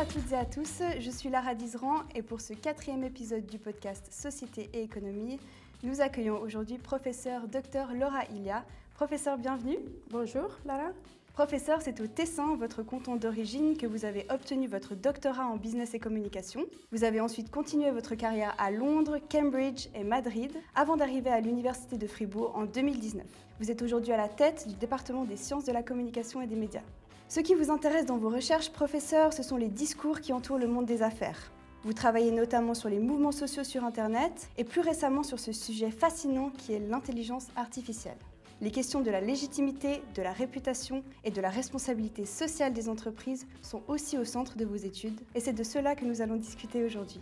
à 0.00 0.06
toutes 0.06 0.32
et 0.32 0.36
à 0.36 0.46
tous, 0.46 0.80
je 0.98 1.10
suis 1.10 1.28
Lara 1.28 1.54
Dizran 1.54 1.96
et 2.14 2.22
pour 2.22 2.40
ce 2.40 2.54
quatrième 2.54 3.04
épisode 3.04 3.44
du 3.44 3.58
podcast 3.58 4.10
Société 4.10 4.70
et 4.72 4.82
économie, 4.82 5.38
nous 5.82 6.00
accueillons 6.00 6.40
aujourd'hui 6.40 6.78
professeur 6.78 7.48
Dr 7.48 7.92
Laura 7.92 8.24
Ilia. 8.34 8.64
Professeur, 8.94 9.36
bienvenue. 9.36 9.76
Bonjour 10.08 10.56
Lara. 10.64 10.92
Professeur, 11.34 11.82
c'est 11.82 12.00
au 12.00 12.06
Tessin, 12.06 12.56
votre 12.56 12.82
canton 12.82 13.16
d'origine, 13.16 13.76
que 13.76 13.86
vous 13.86 14.06
avez 14.06 14.24
obtenu 14.30 14.68
votre 14.68 14.94
doctorat 14.94 15.44
en 15.44 15.56
business 15.56 15.92
et 15.92 15.98
communication. 15.98 16.64
Vous 16.92 17.04
avez 17.04 17.20
ensuite 17.20 17.50
continué 17.50 17.90
votre 17.90 18.14
carrière 18.14 18.54
à 18.56 18.70
Londres, 18.70 19.18
Cambridge 19.30 19.88
et 19.94 20.02
Madrid, 20.04 20.50
avant 20.74 20.96
d'arriver 20.96 21.28
à 21.28 21.40
l'Université 21.40 21.98
de 21.98 22.06
Fribourg 22.06 22.56
en 22.56 22.64
2019. 22.64 23.26
Vous 23.60 23.70
êtes 23.70 23.82
aujourd'hui 23.82 24.14
à 24.14 24.16
la 24.16 24.28
tête 24.28 24.66
du 24.66 24.76
département 24.76 25.26
des 25.26 25.36
sciences 25.36 25.66
de 25.66 25.72
la 25.72 25.82
communication 25.82 26.40
et 26.40 26.46
des 26.46 26.56
médias. 26.56 26.84
Ce 27.30 27.38
qui 27.38 27.54
vous 27.54 27.70
intéresse 27.70 28.06
dans 28.06 28.18
vos 28.18 28.28
recherches, 28.28 28.70
professeur, 28.70 29.32
ce 29.32 29.44
sont 29.44 29.56
les 29.56 29.68
discours 29.68 30.20
qui 30.20 30.32
entourent 30.32 30.58
le 30.58 30.66
monde 30.66 30.86
des 30.86 31.00
affaires. 31.00 31.52
Vous 31.84 31.92
travaillez 31.92 32.32
notamment 32.32 32.74
sur 32.74 32.88
les 32.88 32.98
mouvements 32.98 33.30
sociaux 33.30 33.62
sur 33.62 33.84
Internet 33.84 34.50
et 34.58 34.64
plus 34.64 34.80
récemment 34.80 35.22
sur 35.22 35.38
ce 35.38 35.52
sujet 35.52 35.92
fascinant 35.92 36.50
qui 36.50 36.72
est 36.72 36.80
l'intelligence 36.80 37.46
artificielle. 37.54 38.18
Les 38.60 38.72
questions 38.72 39.00
de 39.00 39.12
la 39.12 39.20
légitimité, 39.20 40.02
de 40.16 40.22
la 40.22 40.32
réputation 40.32 41.04
et 41.22 41.30
de 41.30 41.40
la 41.40 41.50
responsabilité 41.50 42.24
sociale 42.24 42.72
des 42.72 42.88
entreprises 42.88 43.46
sont 43.62 43.82
aussi 43.86 44.18
au 44.18 44.24
centre 44.24 44.56
de 44.56 44.64
vos 44.64 44.74
études 44.74 45.20
et 45.36 45.38
c'est 45.38 45.52
de 45.52 45.62
cela 45.62 45.94
que 45.94 46.04
nous 46.04 46.22
allons 46.22 46.34
discuter 46.34 46.82
aujourd'hui. 46.82 47.20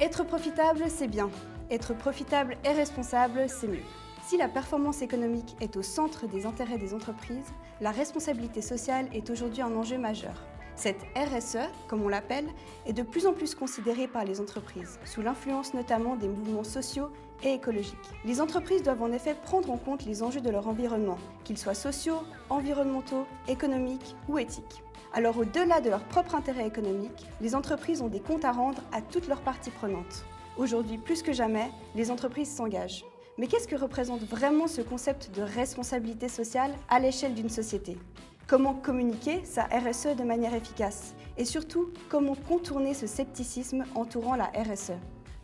Être 0.00 0.24
profitable, 0.24 0.82
c'est 0.88 1.06
bien. 1.06 1.30
Être 1.70 1.94
profitable 1.94 2.56
et 2.64 2.72
responsable, 2.72 3.44
c'est 3.46 3.68
mieux. 3.68 3.84
Si 4.26 4.36
la 4.36 4.48
performance 4.48 5.02
économique 5.02 5.54
est 5.60 5.76
au 5.76 5.82
centre 5.82 6.26
des 6.26 6.46
intérêts 6.46 6.78
des 6.78 6.94
entreprises, 6.94 7.52
la 7.80 7.92
responsabilité 7.92 8.60
sociale 8.60 9.08
est 9.12 9.30
aujourd'hui 9.30 9.62
un 9.62 9.76
enjeu 9.76 9.98
majeur. 9.98 10.42
Cette 10.74 11.00
RSE, 11.14 11.70
comme 11.86 12.02
on 12.02 12.08
l'appelle, 12.08 12.48
est 12.86 12.92
de 12.92 13.04
plus 13.04 13.28
en 13.28 13.32
plus 13.32 13.54
considérée 13.54 14.08
par 14.08 14.24
les 14.24 14.40
entreprises, 14.40 14.98
sous 15.04 15.22
l'influence 15.22 15.74
notamment 15.74 16.16
des 16.16 16.26
mouvements 16.26 16.64
sociaux 16.64 17.08
et 17.44 17.52
écologiques. 17.52 17.94
Les 18.24 18.40
entreprises 18.40 18.82
doivent 18.82 19.02
en 19.02 19.12
effet 19.12 19.36
prendre 19.44 19.70
en 19.70 19.76
compte 19.76 20.04
les 20.04 20.24
enjeux 20.24 20.40
de 20.40 20.50
leur 20.50 20.66
environnement, 20.66 21.18
qu'ils 21.44 21.56
soient 21.56 21.74
sociaux, 21.74 22.18
environnementaux, 22.50 23.28
économiques 23.46 24.16
ou 24.28 24.38
éthiques. 24.38 24.82
Alors 25.12 25.38
au-delà 25.38 25.80
de 25.80 25.88
leur 25.88 26.02
propre 26.02 26.34
intérêt 26.34 26.66
économique, 26.66 27.28
les 27.40 27.54
entreprises 27.54 28.02
ont 28.02 28.08
des 28.08 28.18
comptes 28.18 28.44
à 28.44 28.50
rendre 28.50 28.82
à 28.90 29.02
toutes 29.02 29.28
leurs 29.28 29.42
parties 29.42 29.70
prenantes. 29.70 30.24
Aujourd'hui, 30.56 30.98
plus 30.98 31.22
que 31.22 31.32
jamais, 31.32 31.70
les 31.94 32.10
entreprises 32.10 32.52
s'engagent. 32.52 33.04
Mais 33.38 33.48
qu'est-ce 33.48 33.68
que 33.68 33.76
représente 33.76 34.22
vraiment 34.22 34.66
ce 34.66 34.80
concept 34.80 35.30
de 35.34 35.42
responsabilité 35.42 36.26
sociale 36.26 36.72
à 36.88 36.98
l'échelle 36.98 37.34
d'une 37.34 37.50
société? 37.50 37.98
Comment 38.46 38.72
communiquer 38.72 39.44
sa 39.44 39.64
RSE 39.64 40.16
de 40.16 40.24
manière 40.24 40.54
efficace? 40.54 41.14
Et 41.36 41.44
surtout, 41.44 41.90
comment 42.08 42.34
contourner 42.34 42.94
ce 42.94 43.06
scepticisme 43.06 43.84
entourant 43.94 44.36
la 44.36 44.46
RSE 44.46 44.92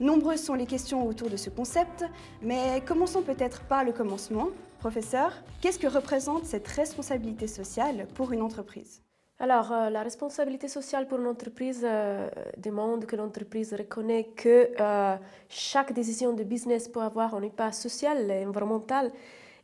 Nombreuses 0.01 0.43
sont 0.43 0.55
les 0.55 0.67
questions 0.67 1.07
autour 1.07 1.29
de 1.29 1.37
ce 1.37 1.51
concept, 1.51 2.05
mais 2.41 2.83
commençons 2.87 3.23
peut-être 3.23 3.63
par 3.65 3.85
le 3.85 3.93
commencement. 3.93 4.49
Professeur, 4.79 5.33
qu'est-ce 5.61 5.79
que 5.79 5.87
représente 5.87 6.47
cette 6.47 6.69
responsabilité 6.69 7.47
sociale 7.47 8.09
pour 8.15 8.33
une 8.33 8.41
entreprise? 8.41 9.03
Alors, 9.43 9.73
euh, 9.73 9.91
la 9.91 10.05
responsabilité 10.05 10.69
sociale 10.69 11.09
pour 11.09 11.19
une 11.19 11.27
entreprise 11.27 11.83
euh, 11.85 12.29
demande 12.59 13.07
que 13.07 13.17
l'entreprise 13.17 13.75
reconnaisse 13.75 14.27
que 14.37 14.71
euh, 14.79 15.17
chaque 15.49 15.93
décision 15.93 16.33
de 16.33 16.45
business 16.45 16.87
peut 16.87 17.01
avoir 17.01 17.35
un 17.35 17.43
impact 17.43 17.75
social 17.75 18.31
et 18.31 18.47
environnemental, 18.47 19.11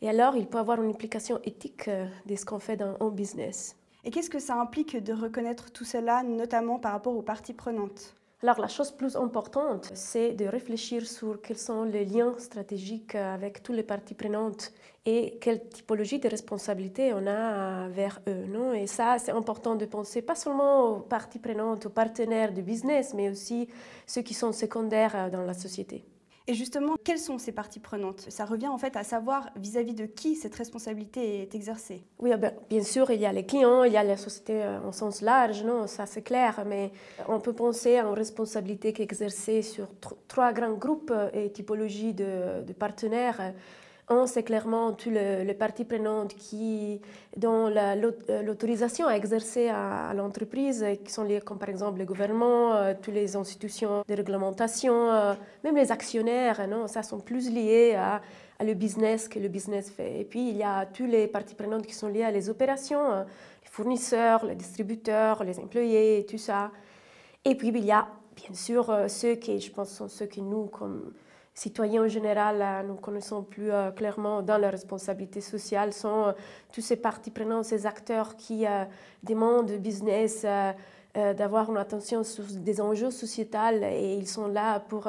et 0.02 0.08
alors 0.10 0.34
il 0.34 0.48
peut 0.48 0.58
avoir 0.58 0.82
une 0.82 0.90
implication 0.90 1.38
éthique 1.44 1.88
de 2.26 2.34
ce 2.34 2.44
qu'on 2.44 2.58
fait 2.58 2.76
dans 2.76 2.96
un 2.98 3.10
business. 3.10 3.76
Et 4.02 4.10
qu'est-ce 4.10 4.30
que 4.30 4.40
ça 4.40 4.56
implique 4.56 4.96
de 5.00 5.12
reconnaître 5.12 5.70
tout 5.70 5.84
cela, 5.84 6.24
notamment 6.24 6.80
par 6.80 6.90
rapport 6.90 7.16
aux 7.16 7.22
parties 7.22 7.54
prenantes? 7.54 8.17
Alors 8.40 8.60
la 8.60 8.68
chose 8.68 8.92
plus 8.92 9.16
importante, 9.16 9.90
c'est 9.94 10.32
de 10.32 10.44
réfléchir 10.44 11.04
sur 11.04 11.40
quels 11.42 11.58
sont 11.58 11.82
les 11.82 12.04
liens 12.04 12.34
stratégiques 12.38 13.16
avec 13.16 13.64
toutes 13.64 13.74
les 13.74 13.82
parties 13.82 14.14
prenantes 14.14 14.72
et 15.04 15.38
quelle 15.40 15.68
typologie 15.68 16.20
de 16.20 16.28
responsabilité 16.28 17.12
on 17.14 17.26
a 17.26 17.88
vers 17.88 18.20
eux. 18.28 18.44
Non? 18.46 18.72
Et 18.74 18.86
ça, 18.86 19.18
c'est 19.18 19.32
important 19.32 19.74
de 19.74 19.86
penser 19.86 20.22
pas 20.22 20.36
seulement 20.36 20.98
aux 20.98 21.00
parties 21.00 21.40
prenantes, 21.40 21.86
aux 21.86 21.90
partenaires 21.90 22.52
du 22.52 22.62
business, 22.62 23.12
mais 23.12 23.28
aussi 23.28 23.68
ceux 24.06 24.22
qui 24.22 24.34
sont 24.34 24.52
secondaires 24.52 25.30
dans 25.32 25.42
la 25.42 25.54
société. 25.54 26.04
Et 26.48 26.54
justement, 26.54 26.94
quelles 27.04 27.18
sont 27.18 27.36
ces 27.36 27.52
parties 27.52 27.78
prenantes? 27.78 28.24
Ça 28.30 28.46
revient 28.46 28.68
en 28.68 28.78
fait 28.78 28.96
à 28.96 29.04
savoir 29.04 29.50
vis-à-vis 29.56 29.92
de 29.92 30.06
qui 30.06 30.34
cette 30.34 30.54
responsabilité 30.54 31.42
est 31.42 31.54
exercée. 31.54 32.02
Oui, 32.18 32.30
ah 32.32 32.38
ben, 32.38 32.54
bien 32.70 32.82
sûr, 32.82 33.10
il 33.10 33.20
y 33.20 33.26
a 33.26 33.32
les 33.32 33.44
clients, 33.44 33.84
il 33.84 33.92
y 33.92 33.98
a 33.98 34.02
la 34.02 34.16
société 34.16 34.62
euh, 34.62 34.80
en 34.80 34.92
sens 34.92 35.20
large, 35.20 35.62
non, 35.62 35.86
ça 35.86 36.06
c'est 36.06 36.22
clair, 36.22 36.64
mais 36.66 36.90
on 37.28 37.38
peut 37.38 37.52
penser 37.52 37.98
à 37.98 38.04
une 38.04 38.14
responsabilité 38.14 38.94
qui 38.94 39.02
est 39.02 39.04
exercée 39.04 39.60
sur 39.60 39.88
trois 40.26 40.54
grands 40.54 40.72
groupes 40.72 41.12
euh, 41.14 41.28
et 41.34 41.52
typologies 41.52 42.14
de, 42.14 42.62
de 42.66 42.72
partenaires. 42.72 43.52
Un, 44.10 44.26
c'est 44.26 44.42
clairement 44.42 44.92
toutes 44.92 45.12
les, 45.12 45.54
parties 45.54 45.84
prenantes 45.84 46.34
qui, 46.34 46.98
dont 47.36 47.66
euh, 47.66 48.42
l'autorisation 48.42 49.06
à 49.06 49.12
exercer 49.12 49.68
à, 49.68 50.14
l'entreprise, 50.14 50.84
qui 51.04 51.12
sont 51.12 51.24
liées 51.24 51.42
comme 51.44 51.58
par 51.58 51.68
exemple 51.68 51.98
le 51.98 52.06
gouvernement, 52.06 52.74
euh, 52.74 52.94
toutes 53.00 53.12
les 53.12 53.36
institutions 53.36 54.02
de 54.08 54.14
réglementation, 54.14 55.10
euh, 55.10 55.34
même 55.62 55.76
les 55.76 55.92
actionnaires, 55.92 56.66
non, 56.66 56.86
ça 56.86 57.02
sont 57.02 57.20
plus 57.20 57.50
liés 57.50 57.96
à, 57.96 58.22
le 58.64 58.72
business 58.72 59.28
que 59.28 59.38
le 59.38 59.48
business 59.48 59.90
fait. 59.90 60.20
Et 60.20 60.24
puis 60.24 60.48
il 60.48 60.56
y 60.56 60.62
a 60.62 60.86
toutes 60.86 61.10
les 61.10 61.26
parties 61.26 61.54
prenantes 61.54 61.86
qui 61.86 61.94
sont 61.94 62.08
liées 62.08 62.24
à 62.24 62.30
les 62.30 62.48
opérations, 62.48 63.10
les 63.12 63.70
fournisseurs, 63.70 64.44
les 64.46 64.54
distributeurs, 64.54 65.44
les 65.44 65.58
employés, 65.58 66.26
tout 66.28 66.38
ça. 66.38 66.70
Et 67.44 67.54
puis 67.54 67.68
il 67.68 67.84
y 67.84 67.92
a 67.92 68.08
bien 68.34 68.54
sûr 68.54 69.04
ceux 69.06 69.34
qui, 69.34 69.60
je 69.60 69.70
pense, 69.70 69.90
sont 69.90 70.08
ceux 70.08 70.26
qui 70.26 70.42
nous, 70.42 70.64
comme 70.66 71.12
citoyens 71.58 72.04
en 72.04 72.08
général, 72.08 72.62
euh, 72.62 72.82
nous 72.86 72.94
connaissons 72.94 73.42
plus 73.42 73.70
euh, 73.70 73.90
clairement 73.90 74.42
dans 74.42 74.58
la 74.58 74.70
responsabilité 74.70 75.40
sociale, 75.40 75.92
sont 75.92 76.28
euh, 76.28 76.32
tous 76.72 76.80
ces 76.80 76.96
parties 76.96 77.30
prenantes, 77.30 77.64
ces 77.64 77.86
acteurs 77.86 78.36
qui 78.36 78.64
demandent 79.22 79.70
au 79.70 79.78
business 79.78 80.46
d'avoir 81.14 81.70
une 81.70 81.78
attention 81.78 82.22
sur 82.22 82.44
des 82.44 82.80
enjeux 82.80 83.10
sociétals 83.10 83.82
et 83.82 84.14
ils 84.14 84.28
sont 84.28 84.46
là 84.46 84.78
pour, 84.78 85.08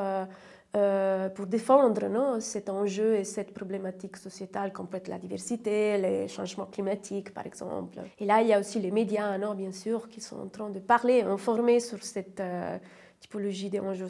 pour 1.36 1.46
défendre 1.46 2.08
non, 2.08 2.40
cet 2.40 2.70
enjeu 2.70 3.16
et 3.16 3.24
cette 3.24 3.54
problématique 3.54 4.18
sociétale 4.18 4.72
comme 4.72 4.88
peut 4.88 4.98
être 4.98 5.10
la 5.10 5.20
diversité, 5.20 5.98
les 5.98 6.28
changements 6.28 6.66
climatiques 6.66 7.34
par 7.34 7.46
exemple. 7.46 8.00
Et 8.18 8.26
là, 8.26 8.42
il 8.42 8.48
y 8.48 8.54
a 8.54 8.60
aussi 8.60 8.80
les 8.80 8.92
médias, 8.92 9.38
non, 9.38 9.54
bien 9.54 9.72
sûr, 9.72 10.10
qui 10.10 10.22
sont 10.22 10.40
en 10.40 10.48
train 10.48 10.70
de 10.70 10.80
parler, 10.80 11.22
informer 11.22 11.80
sur 11.80 12.02
cette 12.04 12.42
typologie 13.20 13.70
des 13.70 13.80
enjeux. 13.82 14.08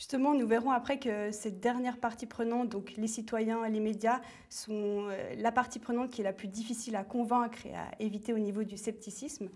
Justement, 0.00 0.32
nous 0.32 0.46
verrons 0.46 0.70
après 0.70 0.98
que 0.98 1.30
cette 1.30 1.60
dernière 1.60 1.98
partie 1.98 2.24
prenante, 2.24 2.70
donc 2.70 2.94
les 2.96 3.06
citoyens 3.06 3.66
et 3.66 3.70
les 3.70 3.80
médias, 3.80 4.22
sont 4.48 4.72
euh, 5.10 5.34
la 5.36 5.52
partie 5.52 5.78
prenante 5.78 6.08
qui 6.08 6.22
est 6.22 6.24
la 6.24 6.32
plus 6.32 6.48
difficile 6.48 6.96
à 6.96 7.04
convaincre 7.04 7.66
et 7.66 7.74
à 7.74 7.90
éviter 7.98 8.32
au 8.32 8.38
niveau 8.38 8.64
du 8.64 8.78
scepticisme. 8.78 9.50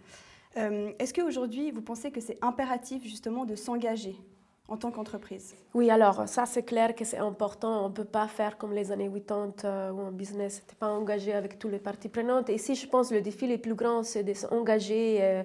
Euh, 0.59 0.93
est-ce 0.99 1.15
qu'aujourd'hui, 1.15 1.71
vous 1.71 1.81
pensez 1.81 2.11
que 2.11 2.21
c'est 2.21 2.37
impératif 2.43 3.05
justement 3.05 3.47
de 3.47 3.57
s'engager 3.57 4.17
en 4.69 4.77
tant 4.77 4.91
qu'entreprise? 4.91 5.55
Oui, 5.73 5.89
alors 5.89 6.29
ça 6.29 6.45
c'est 6.45 6.63
clair 6.63 6.95
que 6.95 7.07
c'est 7.07 7.17
important. 7.17 7.87
On 7.87 7.89
ne 7.89 7.95
peut 7.95 8.05
pas 8.05 8.29
faire 8.29 8.59
comme 8.59 8.75
les 8.75 8.93
années 8.93 9.11
80 9.11 9.65
euh, 9.65 9.93
où 9.93 10.01
un 10.03 10.13
business 10.13 10.61
n'était 10.61 10.77
pas 10.77 10.89
engagé 10.89 11.33
avec 11.33 11.59
toutes 11.59 11.73
les 11.73 11.79
parties 11.79 12.11
prenantes. 12.11 12.51
Et 12.51 12.57
ici, 12.57 12.75
je 12.75 12.87
pense 12.87 13.09
que 13.09 13.15
le 13.15 13.23
défi 13.23 13.47
le 13.47 13.57
plus 13.57 13.75
grand, 13.75 14.03
c'est 14.03 14.25
de 14.25 14.35
s'engager 14.35 15.43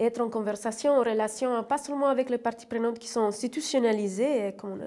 être 0.00 0.20
en 0.20 0.30
conversation, 0.30 0.92
en 0.92 1.00
relation, 1.00 1.62
pas 1.62 1.78
seulement 1.78 2.08
avec 2.08 2.30
les 2.30 2.38
parties 2.38 2.66
prenantes 2.66 2.98
qui 2.98 3.08
sont 3.08 3.20
institutionnalisées, 3.20 4.54
comme 4.56 4.80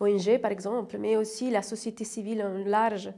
ONG 0.00 0.38
par 0.38 0.52
exemple, 0.52 0.96
mais 0.98 1.16
aussi 1.16 1.50
la 1.50 1.62
société 1.62 2.04
civile 2.04 2.42
en 2.42 2.68
large. 2.68 3.12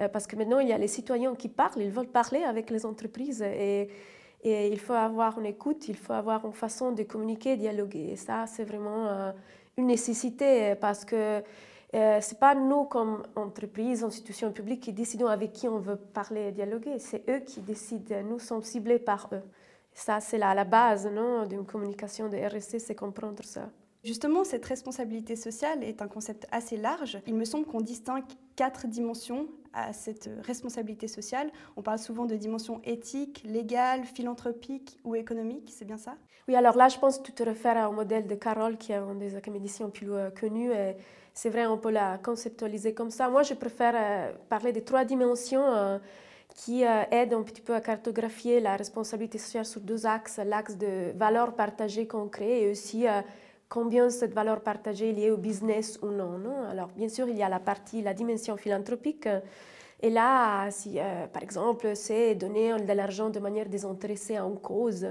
Euh, 0.00 0.08
parce 0.08 0.26
que 0.26 0.36
maintenant, 0.36 0.58
il 0.58 0.68
y 0.68 0.72
a 0.72 0.78
les 0.78 0.88
citoyens 0.88 1.34
qui 1.34 1.48
parlent, 1.48 1.80
ils 1.80 1.90
veulent 1.90 2.06
parler 2.06 2.42
avec 2.44 2.70
les 2.70 2.86
entreprises 2.86 3.42
et, 3.42 3.88
il 4.44 4.80
faut 4.80 4.92
avoir 4.92 5.38
une 5.38 5.46
écoute, 5.46 5.86
il 5.86 5.96
faut 5.96 6.14
avoir 6.14 6.44
une 6.44 6.52
façon 6.52 6.90
de 6.90 7.04
communiquer, 7.04 7.56
dialoguer. 7.56 8.08
Et 8.10 8.16
ça, 8.16 8.44
c'est 8.48 8.64
vraiment 8.64 9.06
euh, 9.06 9.30
une 9.76 9.86
nécessité 9.86 10.74
parce 10.80 11.04
que 11.04 11.44
euh, 11.94 12.20
ce 12.20 12.34
n'est 12.34 12.40
pas 12.40 12.56
nous, 12.56 12.82
comme 12.82 13.22
entreprise, 13.36 14.02
institution 14.02 14.50
publique, 14.50 14.80
qui 14.80 14.92
décidons 14.92 15.28
avec 15.28 15.52
qui 15.52 15.68
on 15.68 15.78
veut 15.78 15.94
parler 15.94 16.48
et 16.48 16.50
dialoguer. 16.50 16.98
C'est 16.98 17.22
eux 17.30 17.38
qui 17.38 17.60
décident. 17.60 18.16
Nous 18.28 18.40
sommes 18.40 18.64
ciblés 18.64 18.98
par 18.98 19.28
eux. 19.32 19.42
Ça, 19.94 20.20
c'est 20.20 20.38
la, 20.38 20.54
la 20.54 20.64
base 20.64 21.08
d'une 21.48 21.66
communication 21.66 22.28
de 22.28 22.36
RSC, 22.36 22.78
c'est 22.78 22.94
comprendre 22.94 23.42
ça. 23.44 23.70
Justement, 24.04 24.42
cette 24.42 24.64
responsabilité 24.64 25.36
sociale 25.36 25.84
est 25.84 26.02
un 26.02 26.08
concept 26.08 26.46
assez 26.50 26.76
large. 26.76 27.18
Il 27.26 27.34
me 27.34 27.44
semble 27.44 27.66
qu'on 27.66 27.80
distingue 27.80 28.24
quatre 28.56 28.88
dimensions 28.88 29.46
à 29.72 29.92
cette 29.92 30.28
responsabilité 30.44 31.06
sociale. 31.06 31.50
On 31.76 31.82
parle 31.82 31.98
souvent 31.98 32.24
de 32.26 32.34
dimensions 32.34 32.80
éthiques, 32.84 33.42
légales, 33.44 34.04
philanthropiques 34.04 34.98
ou 35.04 35.14
économiques, 35.14 35.72
c'est 35.72 35.84
bien 35.84 35.98
ça? 35.98 36.16
Oui, 36.48 36.56
alors 36.56 36.76
là, 36.76 36.88
je 36.88 36.98
pense 36.98 37.18
que 37.18 37.22
tu 37.22 37.32
te 37.32 37.44
réfères 37.44 37.88
au 37.88 37.92
modèle 37.92 38.26
de 38.26 38.34
Carole, 38.34 38.76
qui 38.76 38.90
est 38.90 38.96
un 38.96 39.14
des 39.14 39.36
académiciens 39.36 39.88
plus 39.88 40.12
euh, 40.12 40.30
connus. 40.30 40.72
Et 40.72 40.96
c'est 41.32 41.50
vrai, 41.50 41.66
on 41.66 41.78
peut 41.78 41.90
la 41.90 42.18
conceptualiser 42.18 42.94
comme 42.94 43.10
ça. 43.10 43.28
Moi, 43.28 43.44
je 43.44 43.54
préfère 43.54 43.94
euh, 43.96 44.32
parler 44.48 44.72
de 44.72 44.80
trois 44.80 45.04
dimensions. 45.04 46.00
Euh, 46.52 46.64
qui 46.64 46.82
aide 46.82 47.32
un 47.32 47.42
petit 47.42 47.60
peu 47.60 47.74
à 47.74 47.80
cartographier 47.80 48.60
la 48.60 48.76
responsabilité 48.76 49.38
sociale 49.38 49.64
sur 49.64 49.80
deux 49.80 50.06
axes, 50.06 50.38
l'axe 50.44 50.76
de 50.76 51.12
valeur 51.16 51.54
partagée 51.54 52.06
qu'on 52.06 52.28
crée 52.28 52.64
et 52.64 52.70
aussi 52.70 53.06
combien 53.68 54.10
cette 54.10 54.34
valeur 54.34 54.60
partagée 54.60 55.10
est 55.10 55.12
liée 55.12 55.30
au 55.30 55.36
business 55.36 55.98
ou 56.02 56.08
non. 56.08 56.38
non? 56.38 56.64
Alors 56.70 56.88
bien 56.88 57.08
sûr, 57.08 57.28
il 57.28 57.36
y 57.36 57.42
a 57.42 57.48
la 57.48 57.58
partie, 57.58 58.02
la 58.02 58.14
dimension 58.14 58.56
philanthropique. 58.56 59.28
Et 60.00 60.10
là, 60.10 60.70
si, 60.70 60.98
par 61.32 61.42
exemple, 61.42 61.94
c'est 61.94 62.34
donner 62.34 62.74
de 62.78 62.92
l'argent 62.92 63.30
de 63.30 63.40
manière 63.40 63.68
désintéressée 63.68 64.36
à 64.36 64.42
une 64.42 64.58
cause 64.58 65.06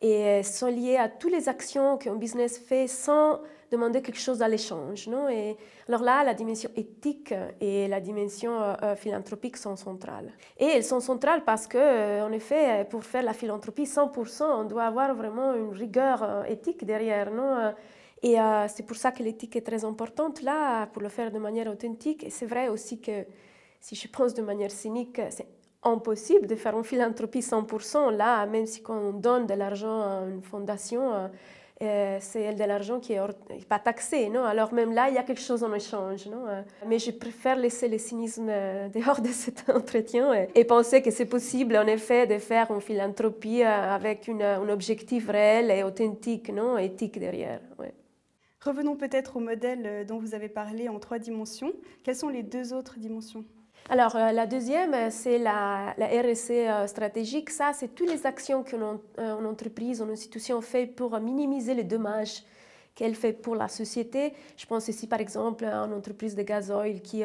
et 0.00 0.42
sont 0.42 0.66
liées 0.66 0.96
à 0.96 1.08
toutes 1.08 1.32
les 1.32 1.48
actions 1.48 1.96
qu'un 1.96 2.16
business 2.16 2.58
fait 2.58 2.86
sans 2.86 3.40
demander 3.70 4.02
quelque 4.02 4.18
chose 4.20 4.42
à 4.42 4.48
l'échange. 4.48 5.08
Non? 5.08 5.28
Et 5.28 5.56
alors 5.88 6.02
là, 6.02 6.24
la 6.24 6.34
dimension 6.34 6.70
éthique 6.76 7.34
et 7.60 7.88
la 7.88 8.00
dimension 8.00 8.60
euh, 8.60 8.74
euh, 8.82 8.96
philanthropique 8.96 9.56
sont 9.56 9.76
centrales. 9.76 10.32
Et 10.58 10.66
elles 10.66 10.84
sont 10.84 11.00
centrales 11.00 11.44
parce 11.44 11.66
que, 11.66 11.78
euh, 11.78 12.26
en 12.26 12.32
effet, 12.32 12.86
pour 12.88 13.04
faire 13.04 13.22
la 13.22 13.32
philanthropie 13.32 13.84
100%, 13.84 14.44
on 14.44 14.64
doit 14.64 14.84
avoir 14.84 15.14
vraiment 15.14 15.54
une 15.54 15.72
rigueur 15.72 16.44
éthique 16.46 16.84
derrière. 16.84 17.30
Non? 17.32 17.72
Et 18.22 18.36
c'est 18.68 18.84
pour 18.84 18.96
ça 18.96 19.12
que 19.12 19.22
l'éthique 19.22 19.54
est 19.56 19.66
très 19.66 19.84
importante 19.84 20.42
là, 20.42 20.86
pour 20.86 21.02
le 21.02 21.08
faire 21.08 21.30
de 21.30 21.38
manière 21.38 21.68
authentique. 21.68 22.24
Et 22.24 22.30
c'est 22.30 22.46
vrai 22.46 22.68
aussi 22.68 23.00
que, 23.00 23.24
si 23.80 23.94
je 23.94 24.08
pense 24.08 24.34
de 24.34 24.42
manière 24.42 24.70
cynique, 24.70 25.20
c'est 25.30 25.46
impossible 25.86 26.46
de 26.46 26.54
faire 26.54 26.76
une 26.76 26.84
philanthropie 26.84 27.40
100%. 27.40 28.14
Là, 28.16 28.46
même 28.46 28.66
si 28.66 28.82
on 28.88 29.12
donne 29.12 29.46
de 29.46 29.54
l'argent 29.54 30.02
à 30.02 30.22
une 30.28 30.42
fondation, 30.42 31.30
euh, 31.82 32.16
c'est 32.22 32.54
de 32.54 32.64
l'argent 32.64 33.00
qui 33.00 33.12
n'est 33.12 33.64
pas 33.68 33.78
taxé. 33.78 34.30
Non? 34.30 34.44
Alors 34.44 34.72
même 34.72 34.94
là, 34.94 35.08
il 35.10 35.14
y 35.14 35.18
a 35.18 35.22
quelque 35.22 35.42
chose 35.42 35.62
en 35.62 35.74
échange. 35.74 36.26
Non? 36.26 36.48
Euh, 36.48 36.62
Mais 36.86 36.98
je 36.98 37.10
préfère 37.10 37.56
laisser 37.56 37.88
le 37.88 37.98
cynisme 37.98 38.48
euh, 38.48 38.88
dehors 38.88 39.20
de 39.20 39.28
cet 39.28 39.68
entretien 39.74 40.32
et, 40.54 40.64
penser 40.64 41.02
que 41.02 41.10
c'est 41.10 41.26
possible, 41.26 41.76
en 41.76 41.86
effet, 41.86 42.26
de 42.26 42.38
faire 42.38 42.70
une 42.70 42.80
philanthropie 42.80 43.62
avec 43.62 44.28
un 44.28 44.68
objectif 44.68 45.28
réel 45.28 45.70
et 45.70 45.82
authentique, 45.82 46.50
non? 46.50 46.78
Éthique 46.78 47.18
derrière. 47.18 47.60
Revenons 48.60 48.96
peut-être 48.96 49.36
au 49.36 49.40
modèle 49.40 50.06
dont 50.06 50.18
vous 50.18 50.34
avez 50.34 50.48
parlé 50.48 50.88
en 50.88 50.98
trois 50.98 51.18
dimensions. 51.18 51.72
Quelles 52.02 52.16
sont 52.16 52.30
les 52.30 52.42
deux 52.42 52.72
autres 52.72 52.98
dimensions? 52.98 53.44
Alors, 53.88 54.16
euh, 54.16 54.32
la 54.32 54.46
deuxième, 54.46 54.94
euh, 54.94 55.08
c'est 55.10 55.38
la, 55.38 55.94
la 55.96 56.06
RSE 56.06 56.50
euh, 56.50 56.86
stratégique. 56.88 57.50
Ça, 57.50 57.70
c'est 57.72 57.94
toutes 57.94 58.10
les 58.10 58.26
actions 58.26 58.64
qu'une 58.64 58.82
entreprise, 59.16 60.00
une 60.00 60.10
institution 60.10 60.60
fait 60.60 60.86
pour 60.86 61.18
minimiser 61.20 61.74
les 61.74 61.84
dommages 61.84 62.42
qu'elle 62.96 63.14
fait 63.14 63.32
pour 63.32 63.54
la 63.54 63.68
société. 63.68 64.32
Je 64.56 64.66
pense 64.66 64.88
ici, 64.88 65.06
par 65.06 65.20
exemple, 65.20 65.64
à 65.66 65.76
une 65.84 65.92
entreprise 65.92 66.34
de 66.34 66.42
gazoil 66.42 67.00
qui 67.00 67.22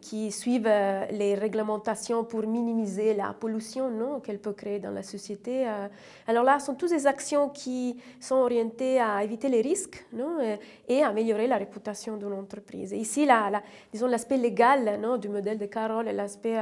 qui 0.00 0.30
suivent 0.30 0.66
euh, 0.66 1.04
les 1.10 1.34
réglementations 1.34 2.24
pour 2.24 2.46
minimiser 2.46 3.14
la 3.14 3.34
pollution 3.38 3.90
non, 3.90 4.20
qu'elle 4.20 4.38
peut 4.38 4.52
créer 4.52 4.78
dans 4.78 4.90
la 4.90 5.02
société. 5.02 5.66
Euh. 5.68 5.88
Alors 6.26 6.44
là, 6.44 6.58
ce 6.58 6.66
sont 6.66 6.74
toutes 6.74 6.90
des 6.90 7.06
actions 7.06 7.48
qui 7.48 7.96
sont 8.20 8.36
orientées 8.36 9.00
à 9.00 9.22
éviter 9.22 9.48
les 9.48 9.60
risques 9.60 10.04
non, 10.12 10.38
euh, 10.40 10.56
et 10.88 11.02
améliorer 11.02 11.46
la 11.46 11.56
réputation 11.56 12.16
d'une 12.16 12.32
entreprise. 12.32 12.92
ici, 12.92 13.26
la, 13.26 13.62
disons, 13.92 14.06
l'aspect 14.06 14.36
légal 14.36 15.00
non, 15.00 15.16
du 15.16 15.28
modèle 15.28 15.58
de 15.58 15.66
Carole 15.66 16.08
et 16.08 16.12
l'aspect, 16.12 16.56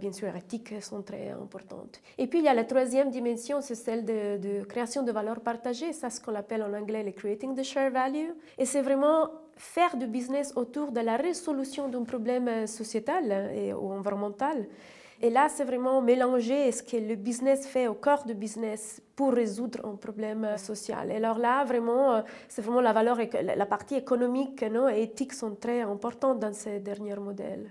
bien 0.00 0.12
sûr, 0.12 0.34
éthique 0.36 0.82
sont 0.82 1.02
très 1.02 1.30
importants. 1.30 1.86
Et 2.18 2.26
puis, 2.26 2.38
il 2.38 2.44
y 2.44 2.48
a 2.48 2.54
la 2.54 2.64
troisième 2.64 3.10
dimension, 3.10 3.60
c'est 3.60 3.74
celle 3.74 4.04
de, 4.04 4.38
de 4.38 4.64
création 4.64 5.02
de 5.02 5.12
valeur 5.12 5.40
partagée. 5.40 5.92
Ça, 5.92 6.10
ce 6.10 6.20
qu'on 6.20 6.34
appelle 6.34 6.62
en 6.62 6.72
anglais 6.72 7.02
le 7.02 7.12
creating 7.12 7.54
the 7.54 7.62
share 7.62 7.90
value. 7.90 8.30
Et 8.58 8.64
c'est 8.64 8.82
vraiment 8.82 9.30
faire 9.56 9.96
du 9.96 10.06
business 10.06 10.52
autour 10.56 10.92
de 10.92 11.00
la 11.00 11.16
résolution 11.16 11.88
d'un 11.88 12.04
problème 12.04 12.66
sociétal 12.66 13.50
et, 13.54 13.72
ou 13.72 13.90
environnemental. 13.90 14.66
Et 15.22 15.30
là, 15.30 15.48
c'est 15.48 15.64
vraiment 15.64 16.02
mélanger 16.02 16.70
ce 16.72 16.82
que 16.82 16.96
le 16.98 17.14
business 17.14 17.66
fait 17.66 17.88
au 17.88 17.94
cœur 17.94 18.24
du 18.24 18.34
business 18.34 19.02
pour 19.14 19.32
résoudre 19.32 19.84
un 19.86 19.96
problème 19.96 20.58
social. 20.58 21.10
Et 21.10 21.16
alors 21.16 21.38
là, 21.38 21.64
vraiment, 21.64 22.22
c'est 22.48 22.60
vraiment 22.60 22.82
la 22.82 22.92
valeur, 22.92 23.18
la 23.42 23.66
partie 23.66 23.94
économique 23.94 24.62
non, 24.62 24.90
et 24.90 25.02
éthique 25.02 25.32
sont 25.32 25.54
très 25.54 25.80
importantes 25.80 26.38
dans 26.38 26.52
ces 26.52 26.80
derniers 26.80 27.16
modèles. 27.16 27.70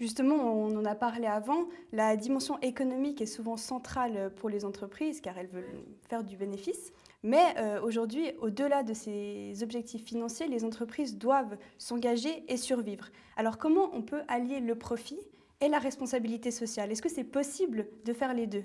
Justement, 0.00 0.34
on 0.34 0.76
en 0.76 0.84
a 0.84 0.96
parlé 0.96 1.28
avant, 1.28 1.68
la 1.92 2.16
dimension 2.16 2.58
économique 2.60 3.20
est 3.20 3.26
souvent 3.26 3.56
centrale 3.56 4.32
pour 4.34 4.48
les 4.48 4.64
entreprises 4.64 5.20
car 5.20 5.38
elles 5.38 5.46
veulent 5.46 5.84
faire 6.08 6.24
du 6.24 6.36
bénéfice. 6.36 6.92
Mais 7.24 7.54
euh, 7.56 7.80
aujourd'hui, 7.82 8.32
au-delà 8.40 8.82
de 8.82 8.94
ces 8.94 9.62
objectifs 9.62 10.04
financiers, 10.04 10.48
les 10.48 10.64
entreprises 10.64 11.16
doivent 11.16 11.56
s'engager 11.78 12.44
et 12.48 12.56
survivre. 12.56 13.06
Alors 13.36 13.58
comment 13.58 13.90
on 13.92 14.02
peut 14.02 14.22
allier 14.26 14.58
le 14.58 14.74
profit 14.74 15.20
et 15.60 15.68
la 15.68 15.78
responsabilité 15.78 16.50
sociale? 16.50 16.90
Est-ce 16.90 17.02
que 17.02 17.08
c'est 17.08 17.22
possible 17.22 17.86
de 18.04 18.12
faire 18.12 18.34
les 18.34 18.48
deux? 18.48 18.64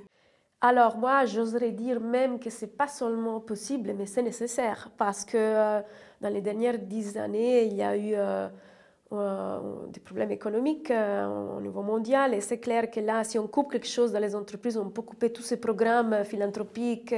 Alors 0.59 0.98
moi, 0.98 1.25
j'oserais 1.25 1.71
dire 1.71 2.01
même 2.01 2.39
que 2.39 2.50
ce 2.50 2.65
n'est 2.65 2.71
pas 2.71 2.88
seulement 2.88 3.39
possible, 3.39 3.94
mais 3.95 4.07
c'est 4.07 4.24
nécessaire, 4.24 4.89
parce 4.98 5.24
que 5.24 5.38
euh, 5.38 5.81
dans 6.19 6.30
les 6.30 6.42
dernières 6.42 6.80
dix 6.80 7.15
années, 7.15 7.65
il 7.65 7.75
y 7.75 7.83
a 7.83 7.95
eu 7.95 8.15
euh, 8.15 9.59
des 9.89 10.00
problèmes 10.00 10.31
économiques 10.31 10.92
au 10.92 11.62
niveau 11.62 11.83
mondial, 11.83 12.33
et 12.33 12.42
c'est 12.42 12.57
clair 12.57 12.89
que 12.89 13.00
là, 13.00 13.24
si 13.24 13.38
on 13.38 13.48
coupe 13.48 13.71
quelque 13.71 13.88
chose 13.88 14.12
dans 14.12 14.19
les 14.19 14.36
entreprises, 14.36 14.77
on 14.77 14.89
peut 14.89 15.04
couper 15.04 15.31
tous 15.31 15.44
ces 15.44 15.57
programmes 15.57 16.24
philanthropiques 16.25 17.13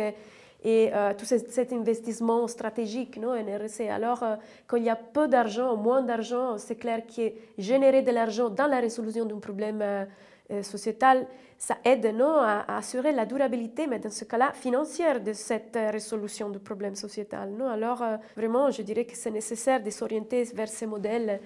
et 0.63 0.91
euh, 0.93 1.13
tout 1.17 1.25
cet 1.25 1.71
investissement 1.71 2.47
stratégique 2.47 3.17
non, 3.17 3.33
NRC. 3.33 3.89
Alors, 3.89 4.23
euh, 4.23 4.35
quand 4.67 4.77
il 4.77 4.83
y 4.83 4.89
a 4.89 4.95
peu 4.95 5.27
d'argent, 5.27 5.75
moins 5.77 6.01
d'argent, 6.01 6.57
c'est 6.57 6.75
clair 6.75 7.03
que 7.05 7.31
générer 7.57 8.01
de 8.01 8.11
l'argent 8.11 8.49
dans 8.49 8.67
la 8.67 8.79
résolution 8.79 9.25
d'un 9.25 9.39
problème 9.39 9.81
euh, 9.81 10.63
sociétal, 10.63 11.27
ça 11.57 11.77
aide 11.85 12.13
non, 12.13 12.39
à, 12.39 12.65
assurer 12.77 13.11
la 13.13 13.25
durabilité, 13.25 13.87
mais 13.87 13.99
dans 13.99 14.09
ce 14.09 14.25
cas-là, 14.25 14.51
financière 14.53 15.21
de 15.21 15.31
cette 15.31 15.77
résolution 15.91 16.49
du 16.49 16.59
problème 16.59 16.95
sociétal. 16.95 17.51
Non? 17.51 17.69
Alors, 17.69 18.03
vraiment, 18.35 18.71
je 18.71 18.81
dirais 18.81 19.05
que 19.05 19.15
c'est 19.15 19.31
nécessaire 19.31 19.81
de 19.81 19.89
s'orienter 19.89 20.43
vers 20.55 20.69
ces 20.69 20.87
modèles 20.87 21.39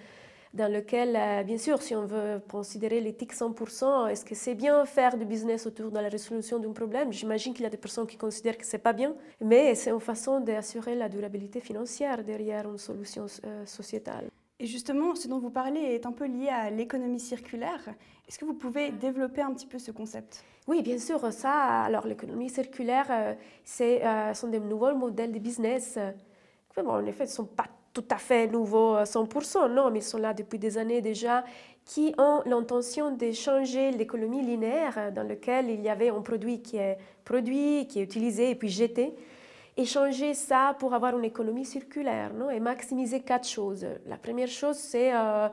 dans 0.54 0.72
lequel, 0.72 1.16
euh, 1.16 1.44
bien 1.44 1.58
sûr, 1.58 1.82
si 1.82 1.96
on 1.96 2.06
veut 2.06 2.40
considérer 2.50 3.02
l'éthique 3.02 3.34
100%, 3.34 4.08
est-ce 4.08 4.24
que 4.24 4.36
c'est 4.36 4.54
bien 4.54 4.86
faire 4.86 5.18
du 5.18 5.26
business 5.26 5.66
autour 5.66 5.90
de 5.90 6.00
la 6.00 6.10
résolution 6.10 6.60
d'un 6.60 6.72
problème? 6.72 7.12
J'imagine 7.12 7.54
qu'il 7.54 7.64
y 7.64 7.66
a 7.66 7.72
des 7.72 7.78
personnes 7.78 8.06
qui 8.06 8.18
considèrent 8.18 8.58
que 8.58 8.66
c'est 8.66 8.78
pas 8.78 8.94
bien, 8.94 9.16
mais 9.42 9.74
c'est 9.74 9.90
une 9.90 10.00
façon 10.00 10.40
d'assurer 10.40 10.94
la 10.96 11.10
durabilité 11.10 11.60
financière 11.60 12.24
derrière 12.24 12.70
une 12.70 12.78
solution 12.78 13.26
euh, 13.46 13.66
sociétale. 13.66 14.30
Et 14.60 14.68
justement, 14.68 15.16
ce 15.16 15.28
dont 15.28 15.40
vous 15.40 15.50
parlez 15.50 15.80
est 15.80 16.06
un 16.06 16.12
peu 16.12 16.26
lié 16.26 16.50
à 16.50 16.70
l'économie 16.70 17.20
circulaire. 17.20 17.90
Est-ce 18.28 18.38
que 18.38 18.46
vous 18.46 18.54
pouvez 18.54 18.92
développer 18.92 19.42
un 19.42 19.54
petit 19.54 19.66
peu 19.66 19.80
ce 19.80 19.92
concept? 19.92 20.44
Oui, 20.68 20.84
bien 20.84 21.00
sûr. 21.00 21.34
Ça, 21.34 21.82
alors 21.82 22.06
l'économie 22.06 22.50
circulaire, 22.50 23.08
euh, 23.10 23.34
c'est 23.66 24.04
sont 24.36 24.50
des 24.50 24.60
nouveaux 24.60 24.96
modèles 24.96 25.32
de 25.32 25.40
business. 25.40 25.98
Bon, 26.78 26.92
en 26.92 27.06
effet, 27.06 27.26
ce 27.26 27.32
ne 27.32 27.36
sont 27.38 27.46
pas 27.46 27.68
tout 27.94 28.06
à 28.10 28.18
fait 28.18 28.48
nouveaux 28.48 28.96
à 28.96 29.04
100%, 29.04 29.72
non, 29.72 29.92
mais 29.92 30.00
ils 30.00 30.04
sont 30.04 30.18
là 30.18 30.34
depuis 30.34 30.58
des 30.58 30.78
années 30.78 31.02
déjà, 31.02 31.44
qui 31.86 32.16
ont 32.18 32.42
l'intention 32.46 33.16
de 33.16 33.32
changer 33.32 33.92
l'économie 33.92 34.42
linéaire 34.42 35.12
dans 35.14 35.24
laquelle 35.24 35.70
il 35.70 35.82
y 35.82 35.90
avait 35.90 36.10
un 36.10 36.22
produit 36.22 36.62
qui 36.62 36.78
est 36.78 36.98
produit, 37.24 37.88
qui 37.88 38.00
est 38.00 38.04
utilisé 38.04 38.50
et 38.50 38.56
puis 38.56 38.70
jeté, 38.70 39.14
et 39.76 39.86
changer 39.86 40.34
ça 40.34 40.76
pour 40.80 40.94
avoir 40.94 41.18
une 41.18 41.26
économie 41.26 41.66
circulaire 41.66 42.34
non 42.34 42.50
et 42.50 42.60
maximiser 42.60 43.22
quatre 43.22 43.48
choses. 43.48 43.86
La 44.08 44.18
première 44.18 44.48
chose, 44.48 44.78
c'est 44.78 45.14
euh, 45.14 45.50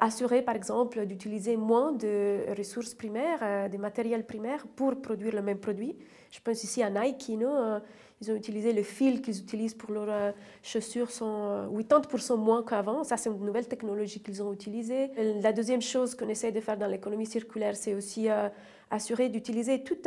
assurer, 0.00 0.42
par 0.42 0.56
exemple, 0.56 1.06
d'utiliser 1.06 1.56
moins 1.56 1.92
de 1.92 2.40
ressources 2.56 2.94
primaires, 2.94 3.38
euh, 3.42 3.68
des 3.68 3.78
matériels 3.78 4.26
primaires 4.26 4.66
pour 4.74 5.00
produire 5.00 5.34
le 5.34 5.42
même 5.42 5.58
produit. 5.58 5.96
Je 6.30 6.40
pense 6.40 6.64
ici 6.64 6.82
à 6.82 6.90
Nike, 6.90 7.30
non 7.30 7.80
ils 8.20 8.30
ont 8.30 8.34
utilisé 8.34 8.72
le 8.72 8.82
fil 8.82 9.20
qu'ils 9.20 9.38
utilisent 9.38 9.74
pour 9.74 9.92
leurs 9.92 10.08
euh, 10.08 10.32
chaussures 10.62 11.10
sont 11.10 11.68
80% 11.70 12.32
euh, 12.32 12.36
moins 12.36 12.62
qu'avant. 12.62 13.04
Ça, 13.04 13.18
c'est 13.18 13.28
une 13.28 13.44
nouvelle 13.44 13.68
technologie 13.68 14.20
qu'ils 14.20 14.42
ont 14.42 14.52
utilisée. 14.52 15.10
La 15.42 15.52
deuxième 15.52 15.82
chose 15.82 16.14
qu'on 16.14 16.28
essaie 16.28 16.50
de 16.50 16.60
faire 16.60 16.78
dans 16.78 16.86
l'économie 16.86 17.26
circulaire, 17.26 17.76
c'est 17.76 17.94
aussi 17.94 18.30
euh, 18.30 18.48
assurer 18.90 19.28
d'utiliser 19.28 19.84
tous 19.84 19.98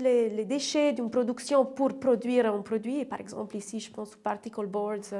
les, 0.00 0.44
déchets 0.46 0.94
d'une 0.94 1.10
production 1.10 1.66
pour 1.66 1.98
produire 1.98 2.52
un 2.52 2.62
produit. 2.62 3.04
par 3.04 3.20
exemple, 3.20 3.56
ici, 3.56 3.80
je 3.80 3.90
pense 3.90 4.14
aux 4.14 4.18
particle 4.18 4.66
boards, 4.66 5.12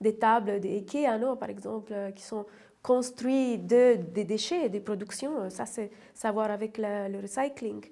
des 0.00 0.14
tables 0.14 0.60
des 0.60 0.76
IKEA, 0.76 1.18
par 1.40 1.50
exemple, 1.50 1.92
qui 2.14 2.22
sont 2.22 2.46
construits 2.82 3.58
de, 3.58 3.96
des 3.96 4.24
déchets 4.24 4.68
des 4.68 4.80
productions. 4.80 5.50
Ça, 5.50 5.66
c'est 5.66 5.90
savoir 6.14 6.50
avec 6.50 6.78
le 6.78 7.20
recycling. 7.20 7.84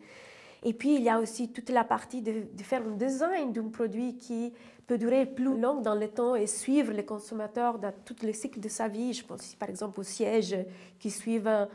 Et 0.65 0.73
puis, 0.73 0.97
il 0.97 1.03
y 1.03 1.09
a 1.09 1.21
aussi 1.21 1.53
toute 1.53 1.71
la 1.71 1.85
partie 1.85 2.21
de, 2.21 2.43
faire 2.63 2.83
un 2.83 2.97
design 2.97 3.53
d'un 3.53 3.69
produit 3.69 4.17
qui 4.17 4.53
peut 4.87 4.99
durer 4.99 5.27
plus 5.27 5.45
longtemps 5.45 5.81
dans 5.81 5.95
le 5.95 6.09
temps 6.09 6.35
et 6.35 6.47
suivre 6.47 6.93
les 6.93 7.05
consommateurs 7.05 7.79
dans 7.79 7.93
tout 8.05 8.17
le 8.23 8.33
cycle 8.33 8.59
de 8.59 8.69
sa 8.69 8.89
vie. 8.89 9.13
Je 9.13 9.25
pense 9.25 9.55
par 9.55 9.69
exemple 9.69 10.01
aux 10.01 10.05
sièges 10.05 10.57
qui 10.99 11.11
suivent 11.11 11.47
un 11.47 11.69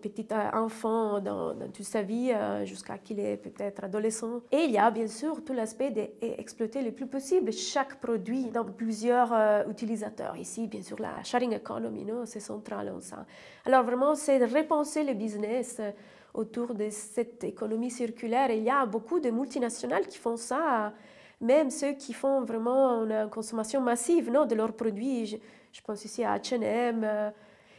petit 0.00 0.26
enfant 0.52 1.20
dans, 1.20 1.54
toute 1.72 1.84
sa 1.84 2.02
vie 2.02 2.32
jusqu'à 2.64 2.98
qu'il 2.98 3.18
est 3.18 3.36
peut-être 3.36 3.84
adolescent. 3.84 4.40
Et 4.52 4.64
il 4.64 4.70
y 4.70 4.78
a 4.78 4.90
bien 4.90 5.08
sûr 5.08 5.42
tout 5.44 5.52
l'aspect 5.52 5.90
d'exploiter 5.90 6.82
le 6.82 6.92
plus 6.92 7.06
possible 7.06 7.52
chaque 7.52 8.00
produit 8.00 8.44
dans 8.44 8.64
plusieurs 8.64 9.32
utilisateurs. 9.68 10.36
Ici, 10.36 10.68
bien 10.68 10.82
sûr, 10.82 11.00
la 11.00 11.22
sharing 11.24 11.54
economy, 11.54 12.06
c'est 12.26 12.40
central 12.40 12.90
en 12.90 13.00
ça. 13.00 13.26
Alors 13.64 13.84
vraiment, 13.84 14.14
c'est 14.14 14.44
repenser 14.44 15.02
le 15.02 15.14
business 15.14 15.80
autour 16.34 16.74
de 16.74 16.88
cette 16.90 17.44
économie 17.44 17.90
circulaire. 17.90 18.50
il 18.50 18.62
y 18.62 18.70
a 18.70 18.86
beaucoup 18.86 19.20
de 19.20 19.30
multinationales 19.30 20.06
qui 20.06 20.18
font 20.18 20.36
ça, 20.36 20.92
même 21.40 21.70
ceux 21.70 21.92
qui 21.92 22.12
font 22.12 22.42
vraiment 22.44 23.04
une 23.04 23.28
consommation 23.30 23.80
massive 23.80 24.30
non, 24.30 24.46
de 24.46 24.54
leurs 24.54 24.72
produits. 24.72 25.40
Je, 25.72 25.80
pense 25.82 26.04
ici 26.04 26.22
à 26.24 26.36
H&M. 26.36 27.32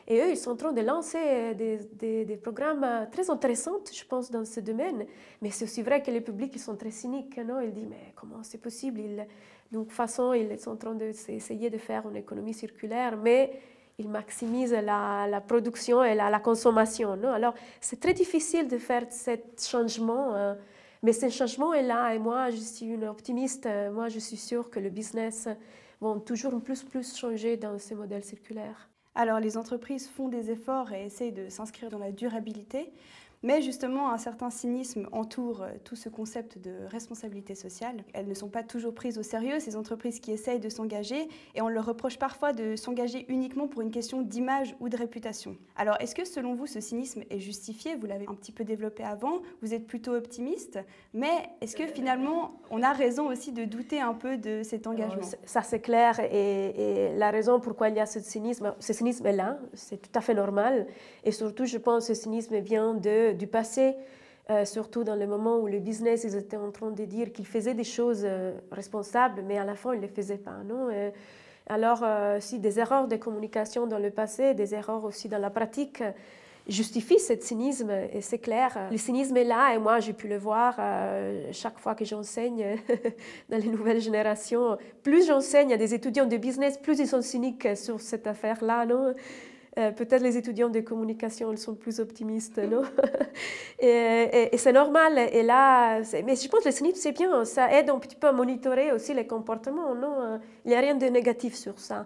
Et 0.08 0.20
eux, 0.20 0.30
ils 0.32 0.38
sont 0.38 0.52
en 0.52 0.56
train 0.56 0.74
de 0.74 0.82
lancer 0.82 1.54
des, 1.56 2.26
des, 2.26 2.38
programmes 2.38 3.08
très 3.12 3.30
intéressants, 3.30 3.80
je 3.92 4.04
pense, 4.06 4.32
dans 4.32 4.46
ce 4.46 4.60
domaine. 4.60 5.06
Mais 5.42 5.52
c'est 5.52 5.66
aussi 5.66 5.82
vrai 5.82 6.02
que 6.02 6.12
les 6.12 6.22
publics, 6.22 6.52
ils 6.56 6.60
sont 6.60 6.76
très 6.76 6.92
cyniques. 6.92 7.38
Non? 7.38 7.62
Ils 7.62 7.72
disent, 7.72 7.88
mais 7.90 8.14
comment 8.16 8.44
c'est 8.44 8.58
possible? 8.58 9.00
Ils, 9.00 9.28
Donc, 9.72 9.92
façon, 9.92 10.34
ils 10.34 10.60
sont 10.60 10.72
en 10.72 10.76
train 10.76 10.96
d'essayer 10.96 11.70
de 11.70 11.78
faire 11.78 12.10
une 12.10 12.18
économie 12.18 12.54
circulaire, 12.54 13.16
mais 13.16 13.52
il 14.00 14.10
maximise 14.10 14.74
la, 14.74 15.28
la 15.28 15.42
production 15.42 16.04
et 16.04 16.16
la, 16.16 16.40
consommation. 16.40 17.16
Non? 17.16 17.30
Alors, 17.30 17.54
c'est 17.80 18.00
très 18.00 18.14
difficile 18.14 18.68
de 18.68 18.78
faire 18.78 19.06
ce 19.12 19.38
changement, 19.58 20.34
euh, 20.34 20.56
mais 21.04 21.14
ce 21.14 21.30
changement 21.30 21.74
est 21.74 21.84
là. 21.84 22.14
Et 22.14 22.20
moi, 22.20 22.50
je 22.50 22.58
suis 22.58 22.88
une 22.88 23.06
optimiste. 23.06 23.68
Moi, 23.92 24.10
je 24.10 24.20
suis 24.20 24.38
sûre 24.38 24.70
que 24.70 24.80
le 24.80 24.90
business 24.90 25.48
va 26.02 26.20
toujours 26.26 26.60
plus 26.62 26.84
plus 26.84 27.16
changer 27.16 27.58
dans 27.58 27.78
ces 27.78 27.96
modèles 27.96 28.24
circulaires. 28.24 28.91
Alors, 29.14 29.40
les 29.40 29.58
entreprises 29.58 30.08
font 30.08 30.30
des 30.30 30.52
efforts 30.52 30.94
et 30.94 31.06
essayent 31.06 31.34
de 31.34 31.50
s'inscrire 31.50 31.90
dans 31.90 32.00
la 32.00 32.12
durabilité. 32.12 32.94
Mais 33.44 33.64
justement, 33.64 34.12
un 34.12 34.20
certain 34.20 34.52
cynisme 34.52 35.08
entoure 35.12 35.64
euh, 35.64 35.72
tout 35.84 35.96
ce 35.96 36.10
concept 36.10 36.60
de 36.60 36.72
responsabilité 36.88 37.56
sociale. 37.56 38.04
Elles 38.14 38.28
ne 38.28 38.36
sont 38.36 38.50
pas 38.50 38.62
toujours 38.62 38.94
prises 38.94 39.18
au 39.18 39.24
sérieux, 39.24 39.60
ces 39.60 39.76
entreprises 39.76 40.20
qui 40.20 40.32
essayent 40.32 40.60
de 40.60 40.70
s'engager, 40.70 41.28
et 41.56 41.62
on 41.62 41.68
leur 41.68 41.88
reproche 41.88 42.20
parfois 42.20 42.54
de 42.54 42.76
s'engager 42.76 43.26
uniquement 43.30 43.68
pour 43.68 43.82
une 43.82 43.90
question 43.90 44.22
d'image 44.22 44.76
ou 44.80 44.90
de 44.90 44.98
réputation. 44.98 45.58
Alors, 45.76 45.96
est-ce 46.00 46.14
que 46.14 46.24
selon 46.24 46.54
vous, 46.54 46.68
ce 46.68 46.80
cynisme 46.80 47.24
est 47.32 47.40
justifié? 47.40 47.96
Vous 47.96 48.06
l'avez 48.06 48.28
un 48.28 48.36
petit 48.36 48.52
peu 48.52 48.64
développé 48.64 49.04
avant, 49.04 49.42
vous 49.64 49.74
êtes 49.74 49.88
plutôt 49.88 50.14
optimiste, 50.14 50.78
mais 51.16 51.50
est-ce 51.62 51.76
que 51.76 51.88
finalement, 51.88 52.62
on 52.70 52.84
a 52.84 52.94
raison 52.94 53.28
aussi 53.28 53.52
de 53.52 53.66
douter 53.66 54.00
un 54.00 54.14
peu 54.14 54.38
de 54.38 54.62
cet 54.62 54.86
engagement? 54.86 55.28
Ça, 55.46 55.64
c'est 55.64 55.82
clair, 55.82 56.20
et, 56.20 57.12
la 57.16 57.32
raison 57.32 57.60
pourquoi 57.60 57.90
il 57.90 57.96
y 57.96 58.00
a 58.00 58.06
ce 58.06 58.20
cynisme, 58.20 58.76
ce 58.80 58.94
cynisme 58.94 59.26
est 59.26 59.36
là, 59.36 59.58
c'est 59.74 60.00
tout 60.00 60.18
à 60.18 60.22
fait 60.22 60.36
normal, 60.36 60.86
et 61.24 61.32
surtout, 61.32 61.66
je 61.66 61.80
pense 61.80 62.08
que 62.08 62.14
ce 62.14 62.22
cynisme 62.22 62.60
vient 62.60 62.94
de 62.94 63.31
du 63.34 63.48
passé, 63.48 63.96
euh, 64.50 64.66
surtout 64.66 65.04
dans 65.04 65.16
le 65.16 65.28
moment 65.28 65.60
où 65.60 65.68
le 65.68 65.80
business, 65.80 66.24
ils 66.24 66.36
étaient 66.36 66.58
en 66.58 66.72
train 66.72 66.92
de 66.92 67.06
dire 67.06 67.32
qu'ils 67.32 67.46
faisaient 67.46 67.74
des 67.74 67.84
choses 67.84 68.24
euh, 68.26 68.54
responsables, 68.72 69.44
mais 69.48 69.58
à 69.58 69.64
la 69.64 69.76
fin, 69.76 69.94
ils 69.94 69.98
ne 69.98 70.02
les 70.02 70.08
faisaient 70.08 70.38
pas. 70.38 70.58
Non 70.66 70.90
alors, 71.68 72.02
euh, 72.04 72.40
si 72.42 72.60
des 72.60 72.80
erreurs 72.80 73.08
de 73.08 73.16
communication 73.16 73.88
dans 73.88 74.00
le 74.00 74.10
passé, 74.10 74.56
des 74.56 74.74
erreurs 74.74 75.06
aussi 75.06 75.30
dans 75.30 75.38
la 75.38 75.52
pratique, 75.52 76.04
justifient 76.68 77.20
ce 77.20 77.40
cynisme, 77.40 77.92
et 77.92 78.20
c'est 78.20 78.40
clair. 78.40 78.90
Le 78.92 78.98
cynisme 78.98 79.38
est 79.38 79.46
là, 79.46 79.74
et 79.74 79.78
moi, 79.78 80.00
j'ai 80.00 80.12
pu 80.12 80.28
le 80.28 80.38
voir 80.38 80.80
chaque 81.52 81.80
fois 81.80 81.96
que 81.96 82.04
j'enseigne 82.04 82.78
dans 83.50 83.58
les 83.58 83.68
nouvelles 83.68 84.02
générations. 84.02 84.78
Plus 85.02 85.28
j'enseigne 85.28 85.72
à 85.72 85.78
des 85.78 85.94
étudiants 85.94 86.26
de 86.26 86.36
business, 86.36 86.78
plus 86.78 87.00
ils 87.00 87.08
sont 87.08 87.22
cyniques 87.22 87.78
sur 87.78 88.02
cette 88.02 88.28
affaire-là. 88.28 88.86
Non 88.86 89.14
euh, 89.80 89.92
peut-être 89.92 90.22
les 90.22 90.36
étudiants 90.36 90.70
de 90.70 90.82
communication 90.82 91.52
ils 91.52 91.58
sont 91.58 91.76
plus 91.76 92.02
optimistes, 92.02 92.58
non? 92.58 92.82
Et, 93.80 94.58
c'est 94.58 94.74
normal. 94.74 95.18
Et 95.18 95.44
là, 95.44 96.02
mais 96.26 96.36
je 96.36 96.48
pense 96.50 96.64
que 96.64 96.70
le 96.70 96.74
CNIP, 96.74 96.96
c'est 96.98 97.14
bien. 97.14 97.46
Ça 97.46 97.72
aide 97.72 97.90
un 97.90 97.98
petit 97.98 98.18
peu 98.18 98.28
à 98.28 98.34
monitorer 98.34 98.92
aussi 98.92 99.14
les 99.14 99.26
comportements, 99.26 99.96
non? 99.96 100.22
Euh, 100.22 100.38
Il 100.66 100.70
n'y 100.70 100.76
a 100.76 100.82
rien 100.82 100.96
de 100.96 101.06
négatif 101.06 101.56
sur 101.56 101.80
ça. 101.80 102.06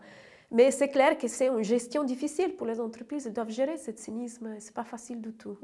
Mais 0.52 0.70
c'est 0.70 0.90
clair 0.90 1.18
que 1.18 1.28
c'est 1.28 1.48
une 1.48 1.64
gestion 1.64 2.04
difficile 2.04 2.56
pour 2.56 2.68
les 2.68 2.80
entreprises. 2.80 3.26
Elles 3.26 3.34
doivent 3.34 3.50
gérer 3.50 3.78
ce 3.78 3.92
cynisme. 3.96 4.60
Ce 4.60 4.68
n'est 4.68 4.74
pas 4.74 4.84
facile 4.84 5.20
du 5.20 5.34
tout. 5.34 5.58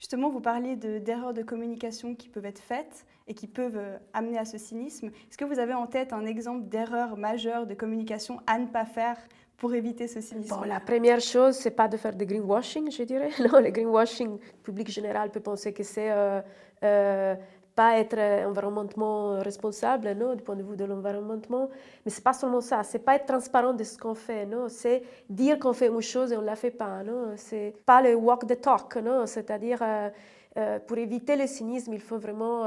Justement, 0.00 0.28
vous 0.28 0.40
parliez 0.40 0.74
d'erreurs 0.74 1.32
de, 1.32 1.40
de, 1.40 1.46
communication 1.46 2.16
qui 2.16 2.28
peuvent 2.28 2.44
être 2.44 2.60
faites 2.60 3.06
et 3.28 3.34
qui 3.34 3.46
peuvent 3.46 3.76
euh, 3.76 3.96
amener 4.12 4.38
à 4.38 4.44
ce 4.44 4.58
cynisme. 4.58 5.06
Est-ce 5.06 5.38
que 5.38 5.44
vous 5.44 5.60
avez 5.60 5.72
en 5.72 5.86
tête 5.86 6.12
un 6.12 6.26
exemple 6.26 6.68
d'erreur 6.68 7.16
majeure 7.16 7.66
de 7.66 7.74
communication 7.74 8.40
à 8.46 8.58
ne 8.58 8.66
pas 8.66 8.84
faire 8.84 9.16
pour 9.56 9.74
éviter 9.74 10.08
ce 10.08 10.20
cynisme 10.20 10.56
bon, 10.56 10.62
La 10.62 10.80
première 10.80 11.20
chose, 11.20 11.54
c'est 11.54 11.70
pas 11.70 11.88
de 11.88 11.96
faire 11.96 12.14
du 12.14 12.26
greenwashing, 12.26 12.90
je 12.90 13.02
dirais. 13.04 13.30
Non, 13.40 13.60
le 13.60 13.70
greenwashing, 13.70 14.32
le 14.38 14.62
public 14.62 14.88
général 14.90 15.30
peut 15.30 15.40
penser 15.40 15.72
que 15.72 15.82
c'est 15.82 16.10
euh, 16.10 16.40
euh, 16.82 17.34
pas 17.74 17.98
être 17.98 18.18
environnementement 18.46 19.40
responsable, 19.40 20.12
non, 20.12 20.34
du 20.34 20.42
point 20.42 20.56
de 20.56 20.62
vue 20.62 20.76
de 20.76 20.84
l'environnement. 20.84 21.68
Mais 22.04 22.10
c'est 22.10 22.22
pas 22.22 22.32
seulement 22.32 22.60
ça. 22.60 22.82
C'est 22.82 23.00
pas 23.00 23.16
être 23.16 23.26
transparent 23.26 23.72
de 23.72 23.84
ce 23.84 23.96
qu'on 23.98 24.14
fait, 24.14 24.46
non. 24.46 24.68
C'est 24.68 25.02
dire 25.28 25.58
qu'on 25.58 25.72
fait 25.72 25.88
une 25.88 26.00
chose 26.00 26.32
et 26.32 26.36
on 26.36 26.42
la 26.42 26.56
fait 26.56 26.70
pas, 26.70 27.02
non. 27.02 27.32
C'est 27.36 27.74
pas 27.86 28.02
le 28.02 28.14
walk 28.14 28.46
the 28.46 28.60
talk, 28.60 28.96
non. 28.96 29.26
C'est-à-dire, 29.26 29.80
euh, 29.82 30.78
pour 30.80 30.98
éviter 30.98 31.36
le 31.36 31.46
cynisme, 31.46 31.92
il 31.92 32.00
faut 32.00 32.18
vraiment 32.18 32.64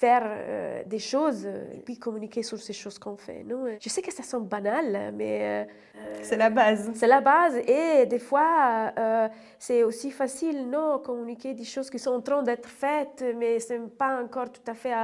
faire 0.00 0.22
euh, 0.24 0.82
des 0.86 0.98
choses 0.98 1.44
et 1.44 1.82
puis 1.84 1.98
communiquer 1.98 2.42
sur 2.42 2.58
ces 2.58 2.72
choses 2.72 2.98
qu'on 2.98 3.18
fait. 3.18 3.44
Non 3.44 3.66
je 3.78 3.88
sais 3.90 4.00
que 4.00 4.12
ça 4.12 4.22
semble 4.22 4.48
banal, 4.48 5.12
mais... 5.14 5.40
Euh, 5.42 5.64
c'est 6.22 6.38
la 6.38 6.48
base. 6.48 6.90
C'est 6.94 7.06
la 7.06 7.20
base 7.20 7.56
et 7.58 8.06
des 8.06 8.18
fois, 8.18 8.90
euh, 8.98 9.28
c'est 9.58 9.82
aussi 9.82 10.10
facile, 10.10 10.70
non, 10.70 11.00
communiquer 11.00 11.52
des 11.52 11.64
choses 11.64 11.90
qui 11.90 11.98
sont 11.98 12.12
en 12.12 12.22
train 12.22 12.42
d'être 12.42 12.66
faites, 12.66 13.22
mais 13.36 13.60
ce 13.60 13.74
n'est 13.74 13.88
pas 13.88 14.22
encore 14.22 14.50
tout 14.50 14.66
à 14.66 14.72
fait 14.72 14.94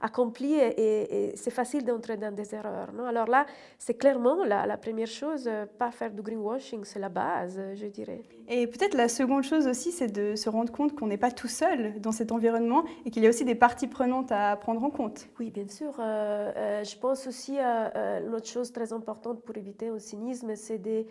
accompli 0.00 0.54
et, 0.54 1.34
c'est 1.36 1.50
facile 1.50 1.84
d'entrer 1.84 2.16
dans 2.16 2.34
des 2.34 2.54
erreurs. 2.54 2.90
Non 2.94 3.04
Alors 3.04 3.28
là, 3.28 3.44
c'est 3.78 3.98
clairement 4.02 4.42
la, 4.44 4.64
la, 4.64 4.78
première 4.78 5.12
chose, 5.20 5.50
pas 5.78 5.90
faire 5.90 6.10
du 6.10 6.22
greenwashing, 6.22 6.84
c'est 6.84 6.98
la 6.98 7.10
base, 7.10 7.60
je 7.74 7.86
dirais. 7.88 8.22
Et 8.52 8.66
peut-être 8.66 8.94
la 8.94 9.08
seconde 9.08 9.44
chose 9.44 9.68
aussi, 9.68 9.92
c'est 9.92 10.08
de 10.08 10.34
se 10.34 10.48
rendre 10.48 10.72
compte 10.72 10.98
qu'on 10.98 11.06
n'est 11.06 11.16
pas 11.16 11.30
tout 11.30 11.46
seul 11.46 12.00
dans 12.00 12.10
cet 12.10 12.32
environnement 12.32 12.82
et 13.04 13.10
qu'il 13.12 13.22
y 13.22 13.26
a 13.26 13.28
aussi 13.28 13.44
des 13.44 13.54
parties 13.54 13.86
prenantes 13.86 14.32
à 14.32 14.56
prendre 14.56 14.82
en 14.82 14.90
compte. 14.90 15.28
Oui, 15.38 15.52
bien 15.52 15.68
sûr. 15.68 15.94
Euh, 16.00 16.52
euh, 16.56 16.84
je 16.84 16.96
pense 16.96 17.28
aussi 17.28 17.60
à 17.60 17.96
euh, 17.96 18.20
l'autre 18.28 18.48
chose 18.48 18.72
très 18.72 18.92
importante 18.92 19.42
pour 19.44 19.56
éviter 19.56 19.86
le 19.86 20.00
cynisme, 20.00 20.56
c'est 20.56 20.78
de 20.78 21.04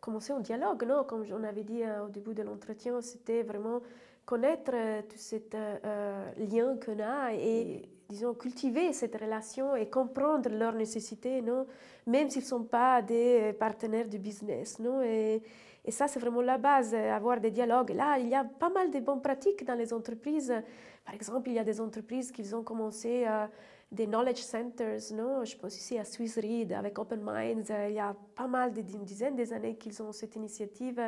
commencer 0.00 0.32
un 0.32 0.38
dialogue. 0.38 0.84
Non? 0.86 1.02
Comme 1.02 1.24
on 1.32 1.42
avait 1.42 1.64
dit 1.64 1.82
au 2.06 2.10
début 2.10 2.32
de 2.32 2.44
l'entretien, 2.44 3.00
c'était 3.00 3.42
vraiment 3.42 3.80
connaître 4.24 4.70
tout 5.08 5.18
ce 5.18 5.34
lien 6.38 6.76
qu'on 6.76 7.02
a 7.02 7.32
et 7.32 7.88
disons, 8.08 8.34
cultiver 8.34 8.92
cette 8.92 9.16
relation 9.16 9.74
et 9.74 9.90
comprendre 9.90 10.48
leurs 10.48 10.74
nécessités, 10.74 11.42
non? 11.42 11.66
Même 12.06 12.30
s'ils 12.30 12.42
ne 12.42 12.46
sont 12.46 12.64
pas 12.64 13.02
des 13.02 13.52
partenaires 13.58 14.08
du 14.08 14.18
business. 14.18 14.78
Non? 14.78 15.02
Et 15.88 15.90
ça, 15.90 16.06
c'est 16.06 16.20
vraiment 16.20 16.42
la 16.42 16.58
base, 16.58 16.92
avoir 16.92 17.40
des 17.40 17.50
dialogues. 17.50 17.92
Là, 17.94 18.18
il 18.18 18.28
y 18.28 18.34
a 18.34 18.44
pas 18.44 18.68
mal 18.68 18.90
de 18.90 19.00
bonnes 19.00 19.22
pratiques 19.22 19.64
dans 19.64 19.72
les 19.74 19.94
entreprises. 19.94 20.52
Par 21.02 21.14
exemple, 21.14 21.48
il 21.48 21.54
y 21.54 21.58
a 21.58 21.64
des 21.64 21.80
entreprises 21.80 22.30
qui 22.30 22.54
ont 22.54 22.62
commencé 22.62 23.24
euh, 23.26 23.46
des 23.90 24.06
knowledge 24.06 24.42
centers, 24.42 25.00
non? 25.14 25.46
Je 25.46 25.56
pense 25.56 25.78
ici 25.78 25.98
à 25.98 26.04
Swiss 26.04 26.36
Read 26.36 26.74
avec 26.74 26.98
Open 26.98 27.22
Minds. 27.22 27.72
il 27.88 27.94
y 27.94 27.98
a 28.00 28.14
pas 28.34 28.46
mal, 28.46 28.74
d'une 28.74 29.02
dizaine 29.02 29.34
d'années 29.34 29.76
qu'ils 29.76 30.02
ont 30.02 30.12
cette 30.12 30.36
initiative. 30.36 31.00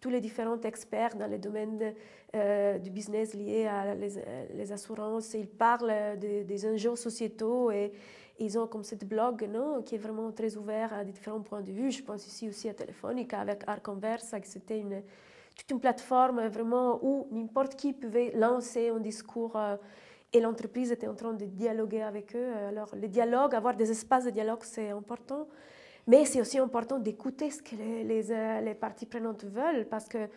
Tous 0.00 0.08
les 0.08 0.20
différents 0.20 0.60
experts 0.60 1.16
dans 1.16 1.26
les 1.26 1.38
domaines 1.38 1.92
euh, 2.36 2.78
du 2.78 2.90
business 2.90 3.34
liés 3.34 3.66
à 3.66 3.96
les, 3.96 4.22
les 4.54 4.70
assurances, 4.70 5.34
ils 5.34 5.48
parlent 5.48 6.16
des 6.16 6.66
enjeux 6.66 6.94
sociétaux 6.94 7.72
et 7.72 7.90
ils 8.38 8.58
ont 8.58 8.66
comme 8.66 8.84
cette 8.84 9.06
blog 9.06 9.48
non, 9.50 9.82
qui 9.82 9.94
est 9.94 9.98
vraiment 9.98 10.30
très 10.32 10.56
ouvert 10.56 10.92
à 10.92 11.04
différents 11.04 11.40
points 11.40 11.60
de 11.60 11.72
vue. 11.72 11.90
Je 11.90 12.02
pense 12.02 12.26
ici 12.26 12.48
aussi 12.48 12.68
à 12.68 12.74
Telefonica 12.74 13.40
avec 13.40 13.62
Arconversa, 13.66 14.40
que 14.40 14.46
c'était 14.46 14.82
toute 15.56 15.70
une 15.70 15.80
plateforme 15.80 16.46
vraiment 16.48 16.98
où 17.02 17.26
n'importe 17.30 17.76
qui 17.76 17.92
pouvait 17.92 18.32
lancer 18.34 18.88
un 18.88 19.00
discours 19.00 19.56
euh, 19.56 19.76
et 20.32 20.40
l'entreprise 20.40 20.90
était 20.92 21.08
en 21.08 21.14
train 21.14 21.34
de 21.34 21.44
dialoguer 21.44 22.02
avec 22.02 22.34
eux. 22.34 22.52
Alors 22.68 22.94
le 22.94 23.08
dialogue, 23.08 23.54
avoir 23.54 23.76
des 23.76 23.90
espaces 23.90 24.24
de 24.24 24.30
dialogue, 24.30 24.62
c'est 24.62 24.90
important. 24.90 25.46
Mais 26.06 26.24
c'est 26.24 26.40
aussi 26.40 26.58
important 26.58 26.98
d'écouter 26.98 27.50
ce 27.50 27.62
que 27.62 27.76
les, 27.76 28.02
les, 28.02 28.32
euh, 28.32 28.74
parties 28.74 29.06
prenantes 29.06 29.44
veulent 29.44 29.86
parce 29.88 30.08
que 30.08 30.28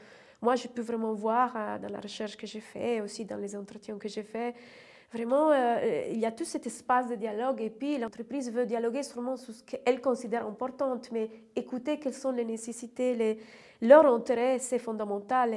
moi, 0.42 0.56
je 0.56 0.68
peux 0.68 0.82
vraiment 0.82 1.14
voir 1.14 1.54
euh, 1.56 1.80
dans 1.80 1.90
la 1.90 2.00
recherche 2.00 2.38
que 2.38 2.46
j'ai 2.46 2.60
fait, 2.60 3.02
aussi 3.02 3.26
dans 3.26 3.38
les 3.38 3.56
entretiens 3.56 3.98
que 3.98 4.08
j'ai 4.08 4.22
fait, 4.22 4.54
Vraiment, 5.14 5.52
euh, 5.52 6.08
il 6.12 6.20
y 6.20 6.26
a 6.26 6.32
tout 6.32 6.46
cet 6.46 6.66
espace 6.68 7.08
de 7.08 7.16
dialogue 7.16 7.62
et 7.62 7.70
puis 7.70 7.98
l'entreprise 7.98 8.52
veut 8.52 8.66
dialoguer 8.66 9.04
sûrement 9.04 9.38
sur 9.38 9.54
ce 9.54 9.64
qu'elle 9.64 10.02
considère 10.02 10.46
important, 10.46 11.00
mais 11.12 11.30
écouter 11.56 12.00
quelles 12.00 12.14
sont 12.14 12.32
les 12.32 12.44
nécessités, 12.46 13.16
les, 13.16 13.40
leur 13.82 14.06
intérêt, 14.06 14.60
c'est 14.60 14.80
fondamental. 14.80 15.54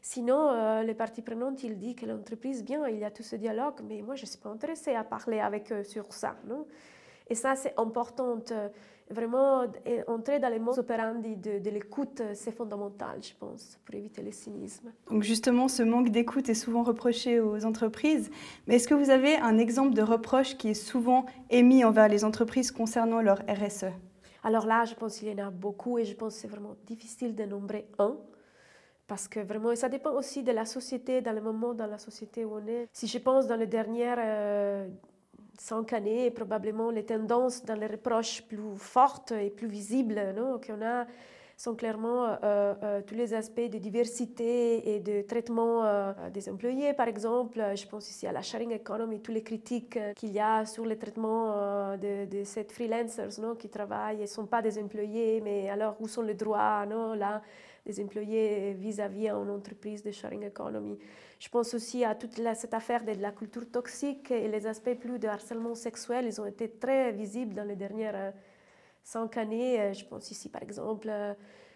Sinon, 0.00 0.50
euh, 0.50 0.82
les 0.82 0.94
parties 0.94 1.22
prenantes, 1.22 1.62
ils 1.64 1.78
disent 1.78 1.96
que 1.96 2.06
l'entreprise, 2.06 2.62
bien, 2.64 2.86
il 2.88 2.98
y 2.98 3.04
a 3.04 3.10
tout 3.10 3.22
ce 3.22 3.36
dialogue, 3.36 3.80
mais 3.86 4.00
moi, 4.02 4.14
je 4.14 4.22
ne 4.22 4.26
suis 4.26 4.38
pas 4.38 4.50
intéressée 4.50 4.94
à 4.94 5.04
parler 5.04 5.40
avec 5.40 5.72
eux 5.72 5.84
sur 5.84 6.12
ça. 6.12 6.36
Non? 6.46 6.66
Et 7.28 7.34
ça, 7.34 7.54
c'est 7.56 7.74
important. 7.78 8.38
Vraiment, 9.10 9.64
entrer 10.06 10.38
dans 10.38 10.48
les 10.48 10.58
mots 10.58 10.78
operandi 10.78 11.36
de, 11.36 11.58
de 11.58 11.70
l'écoute, 11.70 12.22
c'est 12.32 12.52
fondamental, 12.52 13.22
je 13.22 13.34
pense, 13.38 13.78
pour 13.84 13.94
éviter 13.94 14.22
le 14.22 14.32
cynisme. 14.32 14.90
Donc 15.10 15.22
justement, 15.22 15.68
ce 15.68 15.82
manque 15.82 16.08
d'écoute 16.08 16.48
est 16.48 16.54
souvent 16.54 16.82
reproché 16.82 17.38
aux 17.38 17.66
entreprises. 17.66 18.30
Mais 18.66 18.76
est-ce 18.76 18.88
que 18.88 18.94
vous 18.94 19.10
avez 19.10 19.36
un 19.36 19.58
exemple 19.58 19.92
de 19.92 20.00
reproche 20.00 20.56
qui 20.56 20.68
est 20.68 20.74
souvent 20.74 21.26
émis 21.50 21.84
envers 21.84 22.08
les 22.08 22.24
entreprises 22.24 22.70
concernant 22.72 23.20
leur 23.20 23.40
RSE 23.46 23.92
Alors 24.42 24.64
là, 24.64 24.86
je 24.86 24.94
pense 24.94 25.18
qu'il 25.18 25.28
y 25.28 25.42
en 25.42 25.48
a 25.48 25.50
beaucoup 25.50 25.98
et 25.98 26.06
je 26.06 26.14
pense 26.14 26.34
que 26.34 26.40
c'est 26.40 26.48
vraiment 26.48 26.76
difficile 26.86 27.34
de 27.34 27.44
nombrer 27.44 27.86
un. 27.98 28.16
Parce 29.06 29.28
que 29.28 29.40
vraiment, 29.40 29.70
et 29.70 29.76
ça 29.76 29.90
dépend 29.90 30.12
aussi 30.12 30.42
de 30.42 30.52
la 30.52 30.64
société, 30.64 31.20
dans 31.20 31.32
le 31.32 31.42
moment 31.42 31.74
dans 31.74 31.86
la 31.86 31.98
société 31.98 32.46
où 32.46 32.54
on 32.54 32.66
est. 32.66 32.88
Si 32.94 33.06
je 33.06 33.18
pense 33.18 33.46
dans 33.46 33.56
les 33.56 33.66
dernières 33.66 34.16
euh, 34.18 34.88
cinq 35.58 35.92
années, 35.92 36.30
probablement 36.30 36.90
les 36.90 37.04
tendances 37.04 37.64
dans 37.64 37.74
les 37.74 37.86
reproches 37.86 38.42
plus 38.42 38.76
fortes 38.76 39.32
et 39.32 39.50
plus 39.50 39.68
visibles 39.68 40.34
qu'on 40.66 40.84
a 40.84 41.06
sont 41.56 41.76
clairement 41.76 42.26
euh, 42.42 42.74
euh, 42.82 43.00
tous 43.06 43.14
les 43.14 43.32
aspects 43.32 43.70
de 43.70 43.78
diversité 43.78 44.96
et 44.96 45.00
de 45.00 45.22
traitement 45.22 45.84
des 46.32 46.48
employés, 46.48 46.92
par 46.94 47.06
exemple. 47.06 47.62
Je 47.76 47.86
pense 47.86 48.10
ici 48.10 48.26
à 48.26 48.32
la 48.32 48.42
sharing 48.42 48.72
economy, 48.72 49.20
toutes 49.20 49.34
les 49.34 49.42
critiques 49.42 49.98
qu'il 50.16 50.32
y 50.32 50.40
a 50.40 50.66
sur 50.66 50.84
le 50.84 50.98
traitement 50.98 51.96
de, 51.96 52.42
ces 52.44 52.64
freelancers 52.64 53.40
non, 53.40 53.54
qui 53.54 53.68
travaillent 53.68 54.18
et 54.18 54.22
ne 54.22 54.26
sont 54.26 54.46
pas 54.46 54.62
des 54.62 54.78
employés, 54.78 55.40
mais 55.42 55.70
alors 55.70 55.94
où 56.00 56.08
sont 56.08 56.22
les 56.22 56.34
droits 56.34 56.84
non, 56.86 57.14
là, 57.14 57.40
des 57.86 58.02
employés 58.02 58.72
vis-à-vis 58.74 59.28
d'une 59.28 59.50
entreprise 59.50 60.02
de 60.02 60.10
sharing 60.10 60.44
economy. 60.44 60.98
Je 61.44 61.50
pense 61.50 61.74
aussi 61.74 62.06
à 62.06 62.14
toute 62.14 62.40
cette 62.54 62.72
affaire 62.72 63.04
de 63.04 63.12
la 63.20 63.30
culture 63.30 63.70
toxique 63.70 64.30
et 64.30 64.48
les 64.48 64.66
aspects 64.66 64.94
plus 64.94 65.18
de 65.18 65.28
harcèlement 65.28 65.74
sexuel. 65.74 66.24
Ils 66.24 66.40
ont 66.40 66.46
été 66.46 66.70
très 66.70 67.12
visibles 67.12 67.52
dans 67.52 67.64
les 67.64 67.76
dernières 67.76 68.16
euh, 68.16 68.30
cinq 69.02 69.36
années. 69.36 69.78
Euh, 69.78 69.92
je 69.92 70.06
pense 70.06 70.30
ici, 70.30 70.48
par 70.48 70.62
exemple, 70.62 71.06
euh, 71.10 71.34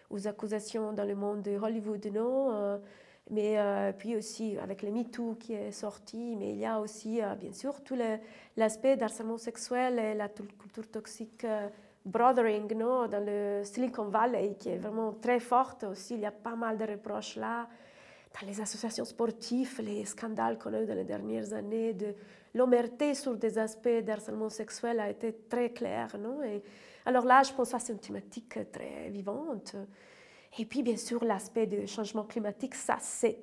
aux 0.09 0.27
accusations 0.27 0.91
dans 0.91 1.03
le 1.03 1.13
monde 1.13 1.43
de 1.43 1.55
Hollywood, 1.55 2.03
non 2.07 2.79
mais 3.29 3.59
puis 3.99 4.15
aussi 4.15 4.57
avec 4.57 4.81
le 4.81 4.89
MeToo 4.89 5.35
qui 5.35 5.53
est 5.53 5.71
sorti, 5.71 6.35
mais 6.35 6.49
il 6.53 6.57
y 6.57 6.65
a 6.65 6.79
aussi, 6.79 7.21
bien 7.39 7.53
sûr, 7.53 7.83
tout 7.83 7.95
l'aspect 8.57 8.97
d'harcèlement 8.97 9.37
sexuel 9.37 9.99
et 9.99 10.15
la 10.15 10.29
culture 10.29 10.89
toxique 10.89 11.45
brothering 12.03 12.73
non, 12.73 13.07
dans 13.07 13.23
le 13.23 13.61
Silicon 13.63 14.05
Valley, 14.05 14.55
qui 14.59 14.69
est 14.69 14.77
vraiment 14.77 15.13
très 15.13 15.39
forte 15.39 15.83
aussi. 15.83 16.15
Il 16.15 16.21
y 16.21 16.25
a 16.25 16.31
pas 16.31 16.55
mal 16.55 16.79
de 16.79 16.85
reproches 16.85 17.35
là. 17.35 17.67
Dans 18.33 18.47
les 18.47 18.61
associations 18.61 19.05
sportives, 19.05 19.81
les 19.81 20.05
scandales 20.05 20.57
qu'on 20.57 20.73
a 20.73 20.81
eu 20.81 20.85
dans 20.85 20.95
les 20.95 21.03
dernières 21.03 21.51
années, 21.53 21.93
de 21.93 22.13
l'omerté 22.53 23.13
sur 23.15 23.35
des 23.35 23.57
aspects 23.57 24.03
d'harcèlement 24.03 24.49
sexuel 24.49 24.99
a 24.99 25.09
été 25.09 25.33
très 25.49 25.71
clair. 25.71 26.15
Non? 26.17 26.39
Alors 27.05 27.25
là, 27.25 27.41
je 27.43 27.51
pense 27.53 27.71
que 27.71 27.79
c'est 27.79 27.93
une 27.93 27.99
thématique 27.99 28.71
très 28.71 29.09
vivante. 29.09 29.75
Et 30.57 30.65
puis, 30.65 30.83
bien 30.83 30.97
sûr, 30.97 31.23
l'aspect 31.23 31.67
du 31.67 31.87
changement 31.87 32.23
climatique, 32.23 32.75
ça, 32.75 32.97
c'est 32.99 33.39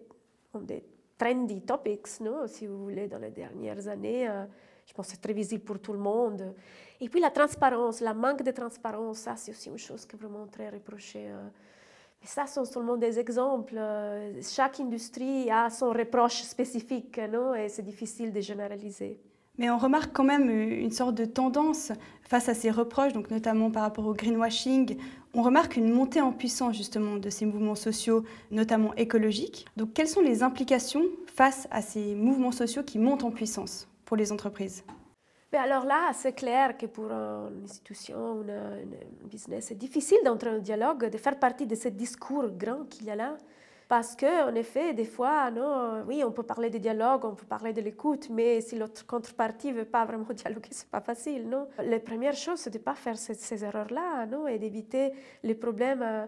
un 0.54 0.60
des 0.60 0.84
trendy 1.18 1.62
topics, 1.62 2.20
non? 2.20 2.46
si 2.46 2.66
vous 2.66 2.78
voulez, 2.84 3.08
dans 3.08 3.18
les 3.18 3.30
dernières 3.30 3.88
années. 3.88 4.28
Euh, 4.28 4.44
je 4.86 4.92
pense 4.94 5.06
que 5.06 5.12
c'est 5.12 5.20
très 5.20 5.32
visible 5.32 5.64
pour 5.64 5.80
tout 5.80 5.92
le 5.92 5.98
monde. 5.98 6.54
Et 7.00 7.08
puis 7.08 7.20
la 7.20 7.30
transparence, 7.30 8.00
la 8.00 8.14
manque 8.14 8.42
de 8.42 8.52
transparence, 8.52 9.18
ça 9.18 9.36
c'est 9.36 9.50
aussi 9.50 9.68
une 9.68 9.78
chose 9.78 10.06
qui 10.06 10.14
est 10.14 10.18
vraiment 10.18 10.46
très 10.46 10.70
reprochée. 10.70 11.28
Euh. 12.16 12.22
Mais 12.22 12.28
ça 12.28 12.46
sont 12.46 12.64
seulement 12.64 12.96
des 12.96 13.18
exemples. 13.18 13.74
Euh. 13.76 14.40
Chaque 14.42 14.80
industrie 14.80 15.50
a 15.50 15.70
son 15.70 15.90
reproche 15.90 16.42
spécifique, 16.42 17.20
non 17.32 17.54
et 17.54 17.68
c'est 17.68 17.82
difficile 17.82 18.32
de 18.32 18.40
généraliser. 18.40 19.20
Mais 19.58 19.70
on 19.70 19.78
remarque 19.78 20.12
quand 20.12 20.24
même 20.24 20.50
une 20.50 20.90
sorte 20.90 21.14
de 21.14 21.24
tendance 21.24 21.92
face 22.22 22.48
à 22.48 22.54
ces 22.54 22.70
reproches, 22.70 23.14
donc 23.14 23.30
notamment 23.30 23.70
par 23.70 23.82
rapport 23.82 24.06
au 24.06 24.12
greenwashing. 24.12 24.98
On 25.32 25.42
remarque 25.42 25.76
une 25.76 25.90
montée 25.90 26.20
en 26.20 26.32
puissance 26.32 26.76
justement 26.76 27.16
de 27.16 27.30
ces 27.30 27.46
mouvements 27.46 27.74
sociaux, 27.74 28.24
notamment 28.50 28.94
écologiques. 28.96 29.66
Donc 29.76 29.94
quelles 29.94 30.08
sont 30.08 30.20
les 30.20 30.42
implications 30.42 31.04
face 31.34 31.68
à 31.70 31.80
ces 31.80 32.14
mouvements 32.14 32.52
sociaux 32.52 32.82
qui 32.82 32.98
montent 32.98 33.24
en 33.24 33.30
puissance 33.30 33.88
pour 34.04 34.16
les 34.16 34.30
entreprises? 34.30 34.84
Mais 35.56 35.62
alors 35.62 35.86
là, 35.86 36.10
c'est 36.12 36.34
clair 36.34 36.76
que 36.76 36.84
pour 36.84 37.10
une 37.10 37.64
institution, 37.64 38.44
un 38.46 39.26
business, 39.26 39.66
c'est 39.68 39.78
difficile 39.78 40.18
d'entrer 40.22 40.50
en 40.50 40.58
dialogue, 40.58 41.08
de 41.08 41.16
faire 41.16 41.38
partie 41.38 41.66
de 41.66 41.74
ce 41.74 41.88
discours 41.88 42.48
grand 42.50 42.84
qu'il 42.90 43.06
y 43.06 43.10
a 43.10 43.16
là. 43.16 43.38
Parce 43.88 44.14
qu'en 44.14 44.54
effet, 44.54 44.92
des 44.92 45.06
fois, 45.06 45.50
non, 45.50 46.02
oui, 46.06 46.22
on 46.24 46.30
peut 46.30 46.42
parler 46.42 46.68
de 46.68 46.76
dialogue, 46.76 47.24
on 47.24 47.34
peut 47.34 47.46
parler 47.46 47.72
de 47.72 47.80
l'écoute, 47.80 48.28
mais 48.30 48.60
si 48.60 48.76
l'autre 48.76 49.06
contrepartie 49.06 49.68
ne 49.72 49.78
veut 49.78 49.84
pas 49.86 50.04
vraiment 50.04 50.26
dialoguer, 50.34 50.68
ce 50.72 50.82
n'est 50.82 50.90
pas 50.90 51.00
facile. 51.00 51.48
Non 51.48 51.68
la 51.78 52.00
première 52.00 52.34
chose, 52.34 52.58
c'est 52.58 52.70
de 52.70 52.78
ne 52.78 52.82
pas 52.82 52.94
faire 52.94 53.16
ces, 53.16 53.64
erreurs-là 53.64 54.26
et 54.50 54.58
d'éviter 54.58 55.12
les 55.42 55.54
problèmes. 55.54 56.02
Euh, 56.02 56.26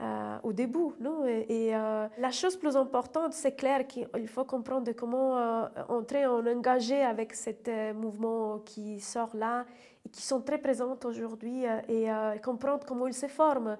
euh, 0.00 0.38
au 0.44 0.52
début. 0.52 0.92
Non? 1.00 1.26
Et, 1.26 1.74
euh, 1.74 2.06
la 2.18 2.30
chose 2.30 2.56
plus 2.56 2.76
importante, 2.76 3.32
c'est 3.32 3.56
clair 3.56 3.84
qu'il 3.84 4.28
faut 4.28 4.44
comprendre 4.44 4.92
comment 4.92 5.36
euh, 5.36 5.66
entrer 5.88 6.24
en 6.24 6.46
engagé 6.46 7.02
avec 7.02 7.34
ce 7.34 7.92
mouvement 7.94 8.60
qui 8.60 9.00
sort 9.00 9.34
là 9.34 9.66
et 10.06 10.08
qui 10.08 10.22
sont 10.22 10.40
très 10.40 10.58
présents 10.58 10.96
aujourd'hui 11.04 11.64
et 11.88 12.06
comprendre 12.44 12.86
comment 12.86 13.08
ils 13.08 13.14
se 13.14 13.26
forment. 13.26 13.76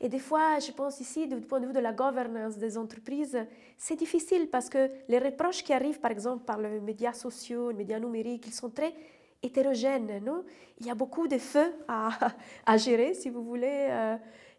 Et 0.00 0.08
des 0.08 0.20
fois, 0.20 0.60
je 0.60 0.70
pense 0.70 1.00
ici, 1.00 1.26
du 1.26 1.40
point 1.40 1.58
de 1.58 1.66
vue 1.66 1.72
de 1.72 1.80
la 1.80 1.92
gouvernance 1.92 2.56
des 2.56 2.78
entreprises, 2.78 3.36
c'est 3.76 3.96
difficile 3.96 4.48
parce 4.48 4.68
que 4.68 4.88
les 5.08 5.18
reproches 5.18 5.64
qui 5.64 5.72
arrivent, 5.72 5.98
par 5.98 6.12
exemple, 6.12 6.44
par 6.44 6.58
les 6.58 6.78
médias 6.78 7.12
sociaux, 7.12 7.70
les 7.70 7.78
médias 7.78 7.98
numériques, 7.98 8.46
ils 8.46 8.54
sont 8.54 8.70
très 8.70 8.94
hétérogènes. 9.42 10.22
Non? 10.24 10.44
Il 10.78 10.86
y 10.86 10.90
a 10.90 10.94
beaucoup 10.94 11.26
de 11.26 11.38
feux 11.38 11.74
à, 11.88 12.10
à 12.66 12.76
gérer, 12.76 13.14
si 13.14 13.30
vous 13.30 13.42
voulez 13.42 14.16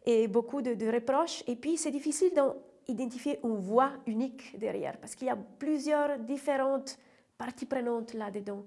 et 0.08 0.28
beaucoup 0.30 0.62
de, 0.62 0.92
reproches. 0.92 1.44
Et 1.48 1.58
puis, 1.58 1.78
c'est 1.78 1.92
difficile 1.92 2.32
d'identifier 2.88 3.40
une 3.44 3.58
voix 3.58 3.92
unique 4.08 4.58
derrière, 4.58 4.98
parce 4.98 5.14
qu'il 5.14 5.28
y 5.28 5.30
a 5.30 5.38
plusieurs 5.60 6.18
différentes 6.20 6.98
parties 7.38 7.66
prenantes 7.66 8.14
là-dedans. 8.14 8.64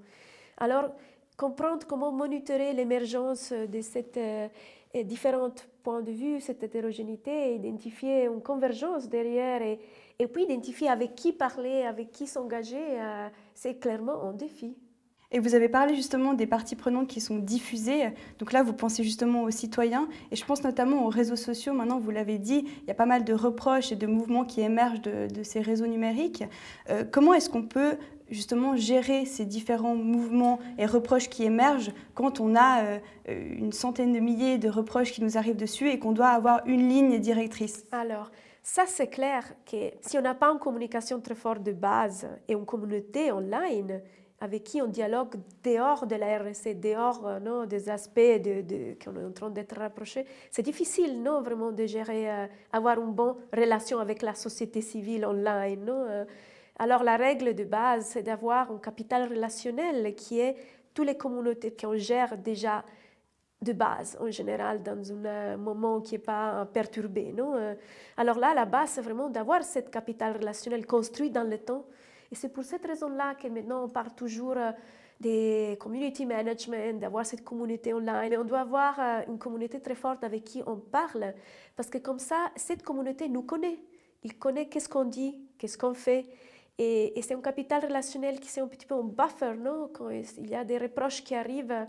Alors, 0.58 0.90
comprendre 1.38 1.86
comment 1.86 2.12
monitorer 2.12 2.74
l'émergence 2.74 3.52
de 3.52 3.80
ces 3.80 4.04
euh, 4.18 4.48
différents 5.04 5.54
points 5.82 6.02
de 6.02 6.12
vue, 6.12 6.40
cette 6.42 6.62
hétérogénéité, 6.62 7.54
identifier 7.54 8.26
une 8.26 8.42
convergence 8.42 9.08
derrière 9.08 9.62
et, 9.62 9.80
et 10.18 10.26
puis 10.26 10.42
identifier 10.42 10.90
avec 10.90 11.14
qui 11.14 11.32
parler, 11.32 11.84
avec 11.84 12.12
qui 12.12 12.26
s'engager, 12.26 13.00
euh, 13.00 13.28
c'est 13.54 13.76
clairement 13.76 14.22
un 14.24 14.34
défi. 14.34 14.76
Et 15.32 15.38
vous 15.38 15.54
avez 15.54 15.68
parlé 15.68 15.94
justement 15.94 16.34
des 16.34 16.46
parties 16.46 16.74
prenantes 16.74 17.06
qui 17.06 17.20
sont 17.20 17.38
diffusées. 17.38 18.08
Donc 18.40 18.52
là, 18.52 18.64
vous 18.64 18.72
pensez 18.72 19.04
justement 19.04 19.44
aux 19.44 19.50
citoyens. 19.50 20.08
Et 20.32 20.36
je 20.36 20.44
pense 20.44 20.64
notamment 20.64 21.06
aux 21.06 21.08
réseaux 21.08 21.36
sociaux. 21.36 21.72
Maintenant, 21.72 22.00
vous 22.00 22.10
l'avez 22.10 22.38
dit, 22.38 22.64
il 22.82 22.88
y 22.88 22.90
a 22.90 22.94
pas 22.94 23.06
mal 23.06 23.24
de 23.24 23.32
reproches 23.32 23.92
et 23.92 23.96
de 23.96 24.06
mouvements 24.08 24.44
qui 24.44 24.60
émergent 24.60 25.02
de, 25.02 25.42
ces 25.42 25.60
réseaux 25.60 25.86
numériques. 25.86 26.44
Euh, 26.90 27.04
comment 27.08 27.32
est-ce 27.32 27.48
qu'on 27.48 27.62
peut 27.62 27.96
justement 28.30 28.76
gérer 28.76 29.24
ces 29.24 29.44
différents 29.44 29.94
mouvements 29.96 30.58
et 30.78 30.86
reproches 30.86 31.28
qui 31.28 31.44
émergent 31.44 31.92
quand 32.14 32.40
on 32.40 32.54
a 32.56 32.82
euh, 32.82 32.98
une 33.26 33.72
centaine 33.72 34.12
de 34.12 34.20
milliers 34.20 34.58
de 34.58 34.68
reproches 34.68 35.12
qui 35.12 35.22
nous 35.22 35.36
arrivent 35.36 35.56
dessus 35.56 35.88
et 35.90 35.98
qu'on 35.98 36.12
doit 36.12 36.28
avoir 36.28 36.66
une 36.66 36.88
ligne 36.88 37.18
directrice? 37.18 37.84
Alors, 37.92 38.30
ça 38.62 38.84
c'est 38.86 39.08
clair 39.08 39.44
que 39.70 39.90
si 40.00 40.18
on 40.18 40.22
n'a 40.22 40.34
pas 40.34 40.50
une 40.52 40.58
communication 40.58 41.20
très 41.20 41.34
forte 41.34 41.62
de 41.62 41.72
base 41.72 42.28
et 42.48 42.52
une 42.52 42.66
communauté 42.66 43.32
online, 43.32 44.00
avec 44.40 44.64
qui 44.64 44.80
on 44.80 44.86
dialogue 44.86 45.34
dehors 45.62 46.06
de 46.06 46.16
la 46.16 46.38
RSC, 46.38 46.74
dehors 46.74 47.26
euh, 47.26 47.40
non, 47.40 47.66
des 47.66 47.90
aspects 47.90 48.18
de, 48.18 48.62
de, 48.62 48.96
qu'on 49.02 49.14
est 49.16 49.24
en 49.24 49.32
train 49.32 49.50
d'être 49.50 49.76
rapprochés. 49.76 50.24
C'est 50.50 50.62
difficile, 50.62 51.22
non, 51.22 51.42
vraiment, 51.42 51.72
de 51.72 51.84
gérer, 51.84 52.30
euh, 52.30 52.46
avoir 52.72 52.98
une 52.98 53.12
bonne 53.12 53.34
relation 53.54 53.98
avec 53.98 54.22
la 54.22 54.34
société 54.34 54.80
civile 54.80 55.26
online. 55.26 55.86
Euh. 55.90 56.24
alors, 56.78 57.04
la 57.04 57.16
règle 57.16 57.54
de 57.54 57.64
base, 57.64 58.06
c'est 58.06 58.22
d'avoir 58.22 58.70
un 58.72 58.78
capital 58.78 59.28
relationnel 59.28 60.14
qui 60.14 60.40
est 60.40 60.56
toutes 60.94 61.06
les 61.06 61.16
communautés 61.16 61.76
qu'on 61.78 61.96
gère 61.96 62.38
déjà 62.38 62.82
de 63.60 63.74
base, 63.74 64.16
en 64.18 64.30
général, 64.30 64.82
dans 64.82 65.12
un 65.26 65.58
moment 65.58 66.00
qui 66.00 66.14
n'est 66.14 66.18
pas 66.18 66.66
perturbé. 66.72 67.30
Non? 67.36 67.76
alors 68.16 68.38
là, 68.38 68.54
la 68.54 68.64
base, 68.64 68.92
c'est 68.92 69.02
vraiment 69.02 69.28
d'avoir 69.28 69.62
cette 69.64 69.90
capital 69.90 70.38
relationnel 70.38 70.86
construit 70.86 71.30
dans 71.30 71.44
le 71.44 71.58
temps 71.58 71.84
et 72.30 72.34
c'est 72.34 72.48
pour 72.48 72.64
cette 72.64 72.86
raison-là 72.86 73.34
que 73.34 73.48
maintenant 73.48 73.84
on 73.84 73.88
parle 73.88 74.14
toujours 74.14 74.56
euh, 74.56 74.70
des 75.20 75.76
community 75.80 76.24
management, 76.24 77.00
d'avoir 77.00 77.26
cette 77.26 77.44
communauté 77.44 77.92
online. 77.92 78.36
on 78.38 78.44
doit 78.44 78.60
avoir 78.60 78.98
euh, 78.98 79.20
une 79.28 79.38
communauté 79.38 79.80
très 79.80 79.94
forte 79.94 80.24
avec 80.24 80.44
qui 80.44 80.62
on 80.66 80.76
parle, 80.76 81.34
parce 81.76 81.90
que 81.90 81.98
comme 81.98 82.18
ça, 82.18 82.50
cette 82.56 82.82
communauté 82.82 83.28
nous 83.28 83.42
connaît. 83.42 83.78
Il 84.22 84.38
connaît 84.38 84.68
qu'est-ce 84.68 84.88
qu'on 84.88 85.04
dit, 85.04 85.38
qu'est-ce 85.58 85.78
qu'on 85.78 85.94
fait. 85.94 86.26
Et, 86.78 87.20
c'est 87.22 87.34
un 87.34 87.42
capital 87.42 87.84
relationnel 87.84 88.40
qui 88.40 88.48
c'est 88.48 88.62
un 88.62 88.66
petit 88.66 88.86
peu 88.86 88.94
un 88.94 89.02
buffer, 89.02 89.54
non? 89.58 89.90
Quand 89.92 90.08
il 90.08 90.48
y 90.48 90.54
a 90.54 90.64
des 90.64 90.78
reproches 90.78 91.22
qui 91.22 91.34
arrivent, 91.34 91.86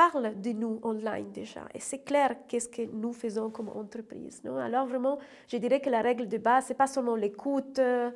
parle 0.00 0.40
de 0.40 0.52
nous 0.52 0.80
online 0.82 1.30
déjà. 1.30 1.62
Et 1.74 1.80
c'est 1.80 2.02
clair 2.10 2.28
qu'est-ce 2.48 2.70
que 2.70 2.82
nous 2.90 3.12
faisons 3.12 3.50
comme 3.50 3.68
entreprise. 3.68 4.40
Alors 4.46 4.86
vraiment, 4.86 5.18
je 5.46 5.58
dirais 5.58 5.80
que 5.80 5.90
la 5.90 6.00
règle 6.00 6.26
de 6.26 6.38
base, 6.38 6.64
c'est 6.68 6.80
pas 6.84 6.86
seulement 6.86 7.16
l'écoute, 7.16 7.78
euh, 7.78 8.10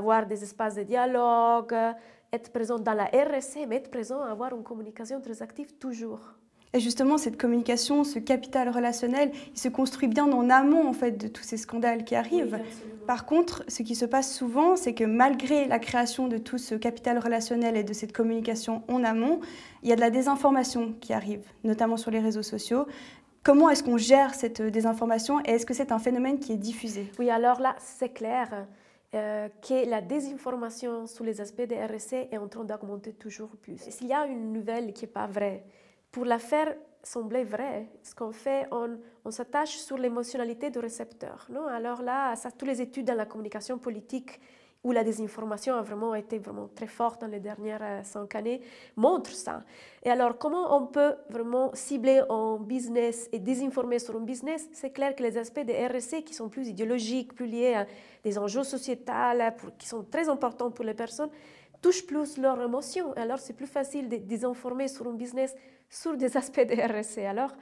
avoir 0.00 0.26
des 0.26 0.42
espaces 0.42 0.74
de 0.74 0.82
dialogue, 0.82 1.76
être 2.32 2.50
présent 2.50 2.78
dans 2.80 2.94
la 2.94 3.04
RSC, 3.04 3.66
mais 3.68 3.76
être 3.76 3.90
présent, 3.90 4.20
avoir 4.22 4.52
une 4.56 4.64
communication 4.64 5.20
très 5.20 5.40
active 5.42 5.74
toujours. 5.78 6.24
Et 6.76 6.80
justement, 6.80 7.16
cette 7.16 7.38
communication, 7.38 8.04
ce 8.04 8.18
capital 8.18 8.68
relationnel, 8.68 9.30
il 9.54 9.58
se 9.58 9.70
construit 9.70 10.08
bien 10.08 10.30
en 10.30 10.50
amont 10.50 10.86
en 10.86 10.92
fait 10.92 11.12
de 11.12 11.26
tous 11.26 11.42
ces 11.42 11.56
scandales 11.56 12.04
qui 12.04 12.14
arrivent. 12.14 12.58
Par 13.06 13.24
contre, 13.24 13.64
ce 13.66 13.82
qui 13.82 13.94
se 13.94 14.04
passe 14.04 14.30
souvent, 14.30 14.76
c'est 14.76 14.92
que 14.92 15.04
malgré 15.04 15.66
la 15.68 15.78
création 15.78 16.28
de 16.28 16.36
tout 16.36 16.58
ce 16.58 16.74
capital 16.74 17.18
relationnel 17.18 17.78
et 17.78 17.82
de 17.82 17.94
cette 17.94 18.12
communication 18.12 18.82
en 18.88 19.04
amont, 19.04 19.40
il 19.82 19.88
y 19.88 19.92
a 19.92 19.96
de 19.96 20.02
la 20.02 20.10
désinformation 20.10 20.92
qui 21.00 21.14
arrive, 21.14 21.46
notamment 21.64 21.96
sur 21.96 22.10
les 22.10 22.20
réseaux 22.20 22.42
sociaux. 22.42 22.86
Comment 23.42 23.70
est-ce 23.70 23.82
qu'on 23.82 23.96
gère 23.96 24.34
cette 24.34 24.60
désinformation 24.60 25.40
et 25.46 25.52
est-ce 25.52 25.64
que 25.64 25.72
c'est 25.72 25.92
un 25.92 25.98
phénomène 25.98 26.38
qui 26.38 26.52
est 26.52 26.58
diffusé? 26.58 27.10
Oui, 27.18 27.30
alors 27.30 27.58
là, 27.58 27.74
c'est 27.78 28.10
clair. 28.10 28.66
Euh, 29.14 29.48
que 29.66 29.88
la 29.88 30.02
désinformation 30.02 31.06
sur 31.06 31.24
les 31.24 31.40
aspects 31.40 31.62
des 31.62 31.76
RSC 31.76 32.28
est 32.30 32.36
en 32.36 32.48
train 32.48 32.64
d'augmenter 32.64 33.14
toujours 33.14 33.56
plus. 33.62 33.78
S'il 33.78 34.08
y 34.08 34.12
a 34.12 34.26
une 34.26 34.52
nouvelle 34.52 34.92
qui 34.92 35.04
n'est 35.04 35.10
pas 35.10 35.26
vraie, 35.26 35.64
pour 36.16 36.24
la 36.24 36.38
faire 36.38 36.74
sembler 37.02 37.44
vraie, 37.44 37.90
ce 38.02 38.14
qu'on 38.14 38.32
fait, 38.32 38.66
on, 38.72 39.30
s'attache 39.30 39.76
sur 39.76 39.98
l'émotionnalité 39.98 40.70
du 40.70 40.78
récepteur. 40.78 41.46
Non? 41.50 41.66
Alors 41.66 42.00
là, 42.00 42.34
ça, 42.36 42.50
toutes 42.50 42.68
les 42.68 42.80
études 42.80 43.04
dans 43.04 43.14
la 43.14 43.26
communication 43.26 43.76
politique 43.76 44.40
où 44.82 44.92
la 44.92 45.04
désinformation 45.04 45.74
a 45.74 45.82
vraiment 45.82 46.14
été 46.14 46.38
vraiment 46.38 46.70
très 46.74 46.86
forte 46.86 47.20
dans 47.20 47.26
les 47.26 47.40
dernières 47.40 47.82
euh, 47.82 48.00
cinq 48.02 48.34
années, 48.34 48.62
montrent 48.96 49.32
ça. 49.32 49.62
Et 50.04 50.10
alors, 50.10 50.38
comment 50.38 50.74
on 50.74 50.86
peut 50.86 51.16
vraiment 51.28 51.70
cibler 51.74 52.22
un 52.30 52.56
business 52.60 53.28
et 53.30 53.38
désinformer 53.38 53.98
sur 53.98 54.16
un 54.16 54.20
business? 54.20 54.66
C'est 54.72 54.90
clair 54.90 55.14
que 55.14 55.22
les 55.22 55.36
aspects 55.36 55.66
des 55.66 55.86
RSC 55.86 56.24
qui 56.24 56.32
sont 56.32 56.48
plus 56.48 56.66
idéologiques, 56.68 57.34
plus 57.34 57.46
liés 57.46 57.74
à 57.74 57.86
des 58.24 58.38
enjeux 58.38 58.64
sociétals, 58.64 59.54
qui 59.76 59.86
sont 59.86 60.02
très 60.02 60.30
importants 60.30 60.70
pour 60.70 60.86
les 60.86 60.94
personnes, 60.94 61.30
touchent 61.82 62.06
plus 62.06 62.38
leurs 62.38 62.60
émotions. 62.62 63.12
Alors, 63.16 63.38
c'est 63.38 63.52
plus 63.52 63.66
facile 63.66 64.08
de 64.08 64.16
désinformer 64.16 64.88
sur 64.88 65.06
un 65.06 65.12
business 65.12 65.54
sur 65.88 66.16
des 66.16 66.36
aspects 66.36 66.60
des 66.60 66.82
RSC. 66.82 67.18
Alors, 67.24 67.52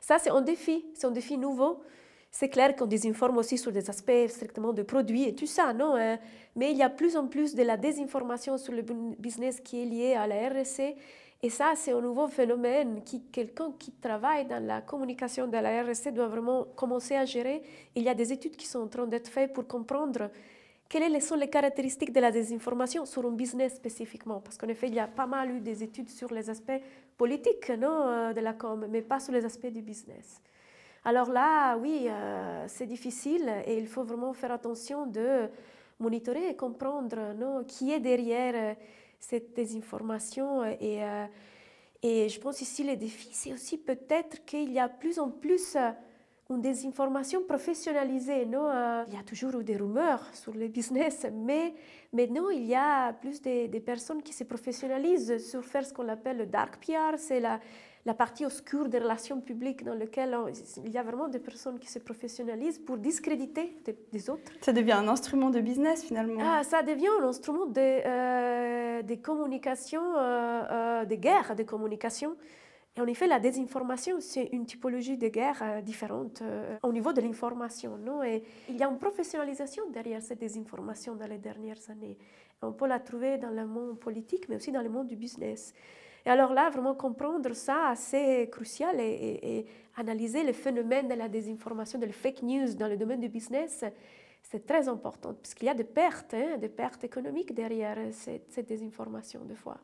ça, 0.00 0.18
c'est 0.18 0.30
un 0.30 0.40
défi, 0.40 0.86
c'est 0.94 1.06
un 1.06 1.10
défi 1.10 1.36
nouveau. 1.36 1.80
C'est 2.30 2.48
clair 2.50 2.76
qu'on 2.76 2.86
désinforme 2.86 3.38
aussi 3.38 3.56
sur 3.56 3.72
des 3.72 3.88
aspects 3.88 4.28
strictement 4.28 4.72
de 4.72 4.82
produits 4.82 5.24
et 5.24 5.34
tout 5.34 5.46
ça, 5.46 5.72
non 5.72 5.96
hein? 5.96 6.18
Mais 6.56 6.72
il 6.72 6.76
y 6.76 6.82
a 6.82 6.90
plus 6.90 7.16
en 7.16 7.26
plus 7.26 7.54
de 7.54 7.62
la 7.62 7.76
désinformation 7.76 8.58
sur 8.58 8.74
le 8.74 8.82
business 8.82 9.60
qui 9.60 9.82
est 9.82 9.86
lié 9.86 10.14
à 10.14 10.26
la 10.26 10.48
RSC. 10.48 10.94
Et 11.40 11.50
ça, 11.50 11.72
c'est 11.76 11.92
un 11.92 12.00
nouveau 12.00 12.26
phénomène 12.26 13.02
qui 13.04 13.22
quelqu'un 13.30 13.72
qui 13.78 13.92
travaille 13.92 14.44
dans 14.46 14.62
la 14.62 14.82
communication 14.82 15.46
de 15.46 15.56
la 15.56 15.84
RSC 15.84 16.12
doit 16.12 16.26
vraiment 16.26 16.64
commencer 16.74 17.14
à 17.14 17.24
gérer. 17.24 17.62
Il 17.94 18.02
y 18.02 18.08
a 18.08 18.14
des 18.14 18.32
études 18.32 18.56
qui 18.56 18.66
sont 18.66 18.80
en 18.80 18.88
train 18.88 19.06
d'être 19.06 19.28
faites 19.28 19.52
pour 19.52 19.66
comprendre 19.66 20.30
quelles 20.88 21.22
sont 21.22 21.36
les 21.36 21.48
caractéristiques 21.48 22.12
de 22.12 22.20
la 22.20 22.32
désinformation 22.32 23.06
sur 23.06 23.24
un 23.24 23.30
business 23.30 23.76
spécifiquement 23.76 24.40
Parce 24.40 24.56
qu'en 24.56 24.68
effet, 24.68 24.88
il 24.88 24.94
y 24.94 24.98
a 24.98 25.06
pas 25.06 25.26
mal 25.26 25.50
eu 25.50 25.60
des 25.60 25.82
études 25.82 26.08
sur 26.08 26.32
les 26.32 26.50
aspects 26.50 26.80
politiques 27.18 27.70
non, 27.70 28.06
euh, 28.06 28.32
de 28.32 28.40
la 28.40 28.54
com, 28.54 28.86
mais 28.88 29.02
pas 29.02 29.20
sur 29.20 29.32
les 29.32 29.44
aspects 29.44 29.66
du 29.66 29.82
business. 29.82 30.40
Alors 31.04 31.30
là, 31.30 31.76
oui, 31.76 32.06
euh, 32.08 32.64
c'est 32.68 32.86
difficile 32.86 33.52
et 33.66 33.76
il 33.76 33.88
faut 33.88 34.04
vraiment 34.04 34.32
faire 34.32 34.52
attention 34.52 35.06
de 35.06 35.48
monitorer 35.98 36.50
et 36.50 36.56
comprendre 36.56 37.34
non, 37.36 37.64
qui 37.64 37.92
est 37.92 38.00
derrière 38.00 38.54
euh, 38.54 38.74
cette 39.18 39.52
désinformation. 39.54 40.64
Et, 40.80 41.00
et 42.02 42.28
je 42.28 42.40
pense 42.40 42.60
ici, 42.60 42.84
le 42.84 42.94
défi, 42.94 43.28
c'est 43.32 43.52
aussi 43.52 43.76
peut-être 43.78 44.44
qu'il 44.44 44.72
y 44.72 44.78
a 44.78 44.88
plus 44.88 45.18
en 45.18 45.28
plus 45.28 45.76
une 46.50 46.62
désinformation 46.62 47.42
professionnalisée. 47.42 48.46
Non 48.46 48.68
euh, 48.68 49.04
il 49.08 49.14
y 49.14 49.18
a 49.18 49.22
toujours 49.22 49.60
eu 49.60 49.64
des 49.64 49.76
rumeurs 49.76 50.24
sur 50.32 50.54
le 50.54 50.68
business, 50.68 51.26
mais 51.32 51.74
maintenant 52.12 52.48
il 52.48 52.64
y 52.64 52.74
a 52.74 53.12
plus 53.12 53.42
des, 53.42 53.68
personnes 53.84 54.22
qui 54.22 54.32
se 54.32 54.44
professionnalisent 54.44 55.46
sur 55.46 55.62
faire 55.64 55.84
ce 55.84 55.92
qu'on 55.92 56.08
appelle 56.08 56.38
le 56.38 56.46
dark 56.46 56.78
PR, 56.84 57.18
c'est 57.18 57.40
la, 57.40 57.60
la 58.06 58.14
partie 58.14 58.46
obscure 58.46 58.88
des 58.88 58.98
relations 58.98 59.42
publiques 59.42 59.84
dans 59.84 59.94
laquelle 59.94 60.34
il 60.84 60.90
y 60.90 60.96
a 60.96 61.02
vraiment 61.02 61.28
des 61.28 61.38
personnes 61.38 61.78
qui 61.78 61.88
se 61.88 61.98
professionnalisent 61.98 62.78
pour 62.78 62.96
discréditer 62.96 63.76
des, 64.10 64.30
autres. 64.30 64.52
Ça 64.62 64.72
devient 64.72 64.92
un 64.92 65.08
instrument 65.08 65.50
de 65.50 65.60
business 65.60 66.02
finalement. 66.02 66.40
Ah, 66.42 66.64
ça 66.64 66.82
devient 66.82 67.10
un 67.20 67.24
instrument 67.24 67.66
de, 67.66 67.80
euh, 67.80 69.02
de 69.02 69.14
communication, 69.16 70.02
euh, 70.16 71.04
de 71.04 71.14
guerre 71.14 71.54
de 71.54 71.62
communication. 71.62 72.36
En 73.00 73.06
effet, 73.06 73.26
la 73.28 73.38
désinformation, 73.38 74.16
c'est 74.20 74.48
une 74.52 74.66
typologie 74.66 75.16
de 75.16 75.28
guerre 75.28 75.62
euh, 75.62 75.80
différente 75.80 76.42
euh, 76.42 76.76
au 76.82 76.92
niveau 76.92 77.12
de 77.12 77.20
l'information. 77.20 77.96
Non? 77.96 78.22
Et 78.24 78.42
il 78.68 78.76
y 78.76 78.82
a 78.82 78.88
une 78.88 78.98
professionnalisation 78.98 79.84
derrière 79.90 80.20
cette 80.20 80.40
désinformation 80.40 81.14
dans 81.14 81.26
les 81.26 81.38
dernières 81.38 81.78
années. 81.90 82.18
On 82.60 82.72
peut 82.72 82.88
la 82.88 82.98
trouver 82.98 83.38
dans 83.38 83.50
le 83.50 83.66
monde 83.66 84.00
politique, 84.00 84.48
mais 84.48 84.56
aussi 84.56 84.72
dans 84.72 84.82
le 84.82 84.88
monde 84.88 85.06
du 85.06 85.16
business. 85.16 85.72
Et 86.26 86.30
alors 86.30 86.52
là, 86.52 86.70
vraiment 86.70 86.94
comprendre 86.94 87.52
ça, 87.54 87.92
c'est 87.94 88.48
crucial 88.50 88.96
et, 89.00 89.64
analyser 89.96 90.44
le 90.44 90.52
phénomène 90.52 91.08
de 91.08 91.14
la 91.14 91.28
désinformation, 91.28 91.98
de 91.98 92.06
la 92.06 92.12
fake 92.12 92.42
news 92.42 92.74
dans 92.74 92.88
le 92.88 92.96
domaine 92.96 93.20
du 93.20 93.28
business, 93.28 93.84
c'est 94.42 94.64
très 94.64 94.88
important, 94.88 95.34
parce 95.34 95.54
qu'il 95.54 95.66
y 95.66 95.70
a 95.70 95.74
des 95.74 95.84
pertes, 95.84 96.34
hein, 96.34 96.56
des 96.56 96.68
pertes 96.68 97.02
économiques 97.02 97.52
derrière 97.52 97.98
cette, 98.12 98.52
cette 98.52 98.68
désinformation, 98.68 99.40
des 99.44 99.56
fois. 99.56 99.78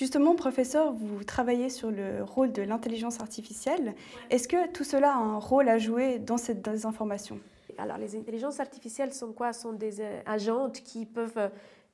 Justement, 0.00 0.34
professeur, 0.34 0.94
vous 0.94 1.24
travaillez 1.24 1.68
sur 1.68 1.90
le 1.90 2.24
rôle 2.24 2.52
de 2.52 2.62
l'intelligence 2.62 3.20
artificielle. 3.20 3.94
Est-ce 4.30 4.48
que 4.48 4.66
tout 4.68 4.82
cela 4.82 5.12
a 5.12 5.18
un 5.18 5.38
rôle 5.38 5.68
à 5.68 5.76
jouer 5.76 6.18
dans 6.18 6.38
cette 6.38 6.62
désinformation? 6.62 7.38
Alors, 7.76 7.98
les 7.98 8.16
intelligences 8.16 8.60
artificielles 8.60 9.12
sont 9.12 9.34
quoi? 9.34 9.52
Sont 9.52 9.74
des 9.74 10.00
euh, 10.00 10.22
agentes 10.24 10.80
qui 10.80 11.04
peuvent 11.04 11.50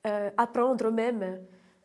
euh, 0.06 0.30
apprendre 0.36 0.86
eux-mêmes 0.86 1.40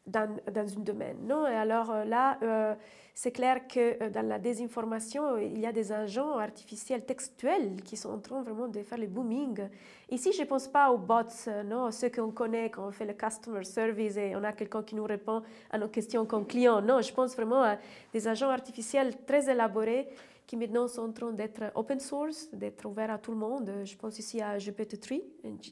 dans, 0.05 0.37
dans 0.51 0.77
un 0.77 0.81
domaine. 0.81 1.17
Non? 1.23 1.47
Et 1.47 1.55
alors 1.55 1.91
euh, 1.91 2.03
là, 2.05 2.37
euh, 2.41 2.75
c'est 3.13 3.31
clair 3.31 3.67
que 3.67 4.03
euh, 4.03 4.09
dans 4.09 4.27
la 4.27 4.39
désinformation, 4.39 5.37
il 5.37 5.59
y 5.59 5.65
a 5.65 5.71
des 5.71 5.91
agents 5.91 6.37
artificiels 6.37 7.05
textuels 7.05 7.81
qui 7.83 7.95
sont 7.95 8.09
en 8.09 8.19
train 8.19 8.41
vraiment 8.41 8.67
de 8.67 8.81
faire 8.81 8.97
le 8.97 9.07
booming. 9.07 9.67
Ici, 10.09 10.31
je 10.33 10.41
ne 10.41 10.47
pense 10.47 10.67
pas 10.67 10.91
aux 10.91 10.97
bots, 10.97 11.21
non, 11.65 11.91
ceux 11.91 12.09
qu'on 12.09 12.31
connaît 12.31 12.69
quand 12.69 12.87
on 12.87 12.91
fait 12.91 13.05
le 13.05 13.13
customer 13.13 13.63
service 13.63 14.17
et 14.17 14.35
on 14.35 14.43
a 14.43 14.53
quelqu'un 14.53 14.83
qui 14.83 14.95
nous 14.95 15.05
répond 15.05 15.43
à 15.69 15.77
nos 15.77 15.87
questions 15.87 16.25
comme 16.25 16.45
client. 16.45 16.81
Non, 16.81 17.01
je 17.01 17.13
pense 17.13 17.35
vraiment 17.35 17.63
à 17.63 17.77
des 18.11 18.27
agents 18.27 18.49
artificiels 18.49 19.15
très 19.25 19.49
élaborés 19.49 20.07
qui 20.47 20.57
maintenant 20.57 20.87
sont 20.89 21.03
en 21.03 21.11
train 21.13 21.31
d'être 21.31 21.71
open 21.75 21.99
source, 22.01 22.49
d'être 22.51 22.85
ouverts 22.85 23.11
à 23.11 23.17
tout 23.17 23.31
le 23.31 23.37
monde. 23.37 23.71
Je 23.85 23.95
pense 23.95 24.19
ici 24.19 24.41
à 24.41 24.57
GPT-3. 24.57 25.21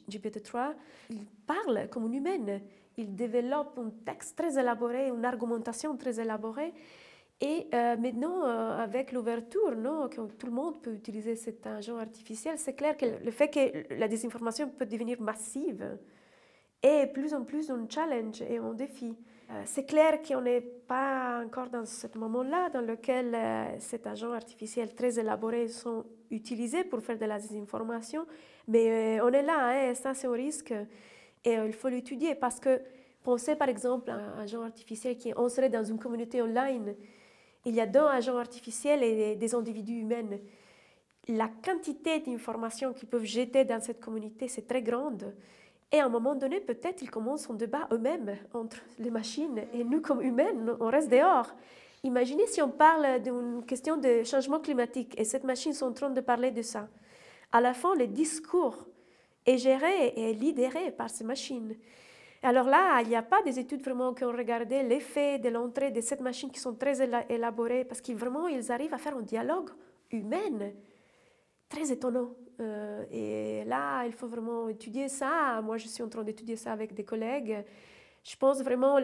GPT-3, 0.08 0.72
il 1.10 1.26
parle 1.46 1.86
comme 1.90 2.06
une 2.06 2.14
humaine 2.14 2.62
il 2.96 3.14
développe 3.14 3.78
un 3.78 3.90
texte 4.04 4.36
très 4.36 4.58
élaboré, 4.58 5.08
une 5.08 5.24
argumentation 5.24 5.96
très 5.96 6.20
élaborée. 6.20 6.72
Et 7.42 7.68
euh, 7.72 7.96
maintenant, 7.96 8.44
euh, 8.44 8.76
avec 8.76 9.12
l'ouverture, 9.12 9.70
que 10.10 10.32
tout 10.32 10.46
le 10.46 10.52
monde 10.52 10.82
peut 10.82 10.92
utiliser 10.92 11.36
cet 11.36 11.66
agent 11.66 11.96
artificiel, 11.96 12.58
c'est 12.58 12.74
clair 12.74 12.96
que 12.98 13.06
le 13.24 13.30
fait 13.30 13.48
que 13.48 13.94
la 13.94 14.08
désinformation 14.08 14.68
peut 14.68 14.84
devenir 14.84 15.20
massive 15.22 15.98
est 16.82 17.06
plus 17.06 17.32
en 17.32 17.44
plus 17.44 17.70
un 17.70 17.86
challenge 17.88 18.42
et 18.42 18.58
un 18.58 18.74
défi. 18.74 19.16
Euh, 19.50 19.62
c'est 19.64 19.84
clair 19.84 20.20
qu'on 20.20 20.42
n'est 20.42 20.60
pas 20.60 21.42
encore 21.42 21.70
dans 21.70 21.86
ce 21.86 22.06
moment-là 22.14 22.68
dans 22.68 22.82
lequel 22.82 23.34
cet 23.78 24.06
agent 24.06 24.32
artificiel 24.32 24.94
très 24.94 25.18
élaboré 25.18 25.68
sont 25.68 26.04
utilisés 26.30 26.84
pour 26.84 27.00
faire 27.00 27.18
de 27.18 27.24
la 27.24 27.38
désinformation, 27.38 28.26
mais 28.68 29.18
on 29.22 29.28
est 29.28 29.42
là, 29.42 29.88
hein, 29.88 29.94
ça 29.94 30.12
c'est 30.12 30.28
au 30.28 30.32
risque. 30.32 30.74
Et 31.44 31.54
il 31.54 31.72
faut 31.72 31.88
l'étudier 31.88 32.34
parce 32.34 32.60
que 32.60 32.80
pensez 33.22 33.56
par 33.56 33.68
exemple 33.68 34.10
à 34.10 34.14
un 34.14 34.40
agent 34.40 34.62
artificiel 34.62 35.16
qui 35.16 35.32
on 35.36 35.48
serait 35.48 35.70
dans 35.70 35.84
une 35.84 35.98
communauté 35.98 36.42
online. 36.42 36.94
Il 37.64 37.74
y 37.74 37.80
a 37.80 37.86
deux 37.86 38.00
agents 38.00 38.38
artificiels 38.38 39.02
et 39.02 39.36
des 39.36 39.54
individus 39.54 40.00
humains. 40.00 40.38
La 41.28 41.48
quantité 41.48 42.20
d'informations 42.20 42.92
qu'ils 42.92 43.08
peuvent 43.08 43.24
jeter 43.24 43.64
dans 43.64 43.80
cette 43.80 44.00
communauté, 44.00 44.48
c'est 44.48 44.66
très 44.66 44.82
grande. 44.82 45.34
Et 45.92 45.98
à 45.98 46.06
un 46.06 46.08
moment 46.08 46.34
donné, 46.34 46.60
peut-être 46.60 47.02
ils 47.02 47.10
commencent 47.10 47.50
un 47.50 47.54
débat 47.54 47.88
eux-mêmes 47.92 48.36
entre 48.54 48.78
les 48.98 49.10
machines 49.10 49.62
et 49.72 49.84
nous 49.84 50.00
comme 50.00 50.22
humains, 50.22 50.76
on 50.78 50.86
reste 50.86 51.10
dehors. 51.10 51.52
Imaginez 52.02 52.46
si 52.46 52.62
on 52.62 52.70
parle 52.70 53.20
d'une 53.20 53.64
question 53.66 53.96
de 53.96 54.22
changement 54.22 54.60
climatique 54.60 55.14
et 55.18 55.24
cette 55.24 55.44
machine 55.44 55.74
sont 55.74 55.86
en 55.86 55.92
train 55.92 56.10
de 56.10 56.20
parler 56.20 56.50
de 56.50 56.62
ça. 56.62 56.88
À 57.52 57.60
la 57.60 57.74
fin, 57.74 57.94
les 57.96 58.06
discours 58.06 58.86
est 59.46 59.58
géré 59.58 60.12
et 60.16 60.32
lidéré 60.32 60.90
par 60.90 61.10
ces 61.10 61.24
machines. 61.24 61.74
Alors 62.42 62.66
là, 62.66 63.02
il 63.02 63.08
n'y 63.08 63.16
a 63.16 63.22
pas 63.22 63.42
des 63.42 63.58
études 63.58 63.82
vraiment 63.82 64.14
qui 64.14 64.24
ont 64.24 64.32
regardé 64.32 64.82
l'effet 64.82 65.38
de 65.38 65.50
l'entrée 65.50 65.90
de 65.90 66.00
cette 66.00 66.20
machine 66.20 66.50
qui 66.50 66.58
sont 66.58 66.74
très 66.74 66.96
élaborées 67.28 67.84
parce 67.84 68.00
qu'ils 68.00 68.16
vraiment 68.16 68.48
ils 68.48 68.72
arrivent 68.72 68.94
à 68.94 68.98
faire 68.98 69.16
un 69.16 69.22
dialogue 69.22 69.70
humain 70.10 70.72
très 71.68 71.92
étonnant. 71.92 72.34
Euh, 72.60 73.04
et 73.10 73.64
là, 73.64 74.04
il 74.06 74.12
faut 74.12 74.26
vraiment 74.26 74.68
étudier 74.68 75.08
ça. 75.08 75.60
Moi, 75.62 75.76
je 75.76 75.86
suis 75.86 76.02
en 76.02 76.08
train 76.08 76.24
d'étudier 76.24 76.56
ça 76.56 76.72
avec 76.72 76.94
des 76.94 77.04
collègues. 77.04 77.64
Je 78.22 78.36
pense 78.36 78.62
vraiment 78.62 78.98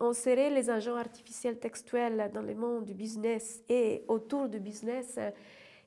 insérer 0.00 0.50
les 0.50 0.70
agents 0.70 0.94
artificiels 0.94 1.58
textuels 1.58 2.30
dans 2.32 2.42
le 2.42 2.54
monde 2.54 2.84
du 2.84 2.94
business 2.94 3.62
et 3.68 4.04
autour 4.06 4.48
du 4.48 4.60
business 4.60 5.18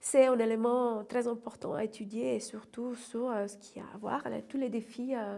c'est 0.02 0.26
un 0.26 0.40
élément 0.40 1.04
très 1.06 1.28
important 1.28 1.76
à 1.76 1.84
étudier 1.84 2.36
et 2.36 2.40
surtout 2.40 2.96
sur 2.96 3.30
euh, 3.30 3.48
ce 3.48 3.58
qui 3.58 3.80
a 3.80 3.84
à 3.94 3.98
voir 3.98 4.26
avec 4.26 4.48
tous 4.48 4.58
les 4.58 4.70
défis 4.70 5.16
euh, 5.16 5.38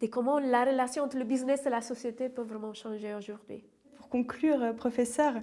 de 0.00 0.06
comment 0.06 0.38
la 0.38 0.64
relation 0.64 1.04
entre 1.04 1.18
le 1.18 1.24
business 1.24 1.66
et 1.66 1.70
la 1.70 1.82
société 1.82 2.28
peut 2.28 2.42
vraiment 2.42 2.72
changer 2.72 3.14
aujourd'hui. 3.14 3.62
Pour 3.96 4.08
conclure, 4.08 4.74
professeur, 4.74 5.34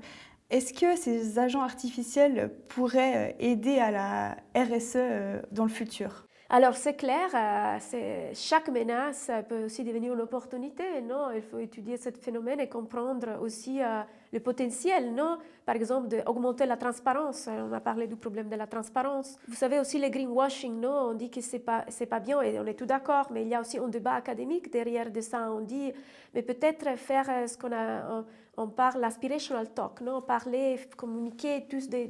est-ce 0.49 0.73
que 0.73 0.95
ces 0.97 1.39
agents 1.39 1.61
artificiels 1.61 2.51
pourraient 2.67 3.35
aider 3.39 3.77
à 3.77 3.91
la 3.91 4.37
RSE 4.55 5.43
dans 5.51 5.63
le 5.63 5.69
futur? 5.69 6.27
Alors 6.53 6.75
c'est 6.75 6.95
clair, 6.95 7.29
euh, 7.33 8.29
chaque 8.33 8.67
menace 8.67 9.31
peut 9.47 9.63
aussi 9.63 9.85
devenir 9.85 10.13
une 10.13 10.19
opportunité. 10.19 10.83
Non? 11.01 11.31
Il 11.33 11.41
faut 11.41 11.59
étudier 11.59 11.95
ce 11.95 12.09
phénomène 12.09 12.59
et 12.59 12.67
comprendre 12.67 13.39
aussi 13.41 13.81
euh, 13.81 14.01
le 14.33 14.39
potentiel. 14.41 15.13
Non? 15.13 15.37
Par 15.65 15.77
exemple, 15.77 16.09
d'augmenter 16.09 16.65
la 16.65 16.75
transparence. 16.75 17.47
On 17.47 17.71
a 17.71 17.79
parlé 17.79 18.05
du 18.05 18.17
problème 18.17 18.49
de 18.49 18.57
la 18.57 18.67
transparence. 18.67 19.39
Vous 19.47 19.55
savez 19.55 19.79
aussi 19.79 19.97
le 19.97 20.09
greenwashing. 20.09 20.77
Non? 20.77 21.11
On 21.11 21.13
dit 21.13 21.31
que 21.31 21.39
ce 21.39 21.53
n'est 21.53 21.61
pas, 21.61 21.85
pas 22.09 22.19
bien 22.19 22.41
et 22.41 22.59
on 22.59 22.65
est 22.65 22.73
tout 22.73 22.85
d'accord, 22.85 23.27
mais 23.31 23.43
il 23.43 23.47
y 23.47 23.55
a 23.55 23.61
aussi 23.61 23.77
un 23.77 23.87
débat 23.87 24.15
académique 24.15 24.69
derrière 24.69 25.09
de 25.09 25.21
ça. 25.21 25.49
On 25.53 25.61
dit, 25.61 25.93
mais 26.33 26.41
peut-être 26.41 26.97
faire 26.97 27.29
euh, 27.29 27.47
ce 27.47 27.57
qu'on 27.57 27.71
a, 27.71 28.25
on, 28.57 28.67
parle 28.67 28.99
l'aspirational 28.99 29.69
talk, 29.69 30.01
non? 30.01 30.21
Parler, 30.21 30.81
communiquer 30.97 31.65
tous 31.69 31.87
des 31.87 32.07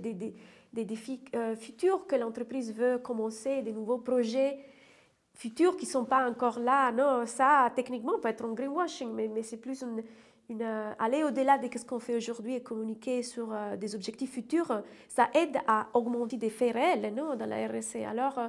défis 0.73 1.19
euh, 1.35 1.55
futurs 1.55 2.07
que 2.07 2.15
l'entreprise 2.15 2.73
veut 2.73 2.97
commencer, 2.97 3.61
des 3.61 3.73
nouveaux 3.73 3.97
projets 3.97 4.59
futurs 5.33 5.75
qui 5.75 5.85
ne 5.85 5.91
sont 5.91 6.05
pas 6.05 6.29
encore 6.29 6.59
là. 6.59 6.91
Non, 6.91 7.25
ça, 7.25 7.71
techniquement, 7.75 8.19
peut 8.19 8.29
être 8.29 8.45
un 8.45 8.53
greenwashing, 8.53 9.11
mais, 9.11 9.43
c'est 9.43 9.57
plus 9.57 9.81
une, 9.81 10.03
euh, 10.61 10.93
aller 10.99 11.23
au-delà 11.23 11.57
de 11.57 11.67
ce 11.77 11.85
qu'on 11.85 11.99
fait 11.99 12.15
aujourd'hui 12.15 12.55
et 12.55 12.61
communiquer 12.61 13.23
sur 13.23 13.51
euh, 13.51 13.75
des 13.75 13.95
objectifs 13.95 14.31
futurs. 14.31 14.81
Ça 15.07 15.29
aide 15.33 15.57
à 15.67 15.87
augmenter 15.93 16.37
des 16.37 16.49
faits 16.49 16.73
réels 16.73 17.13
non, 17.13 17.35
dans 17.35 17.45
la 17.45 17.67
RSE. 17.67 17.97
Alors, 18.07 18.39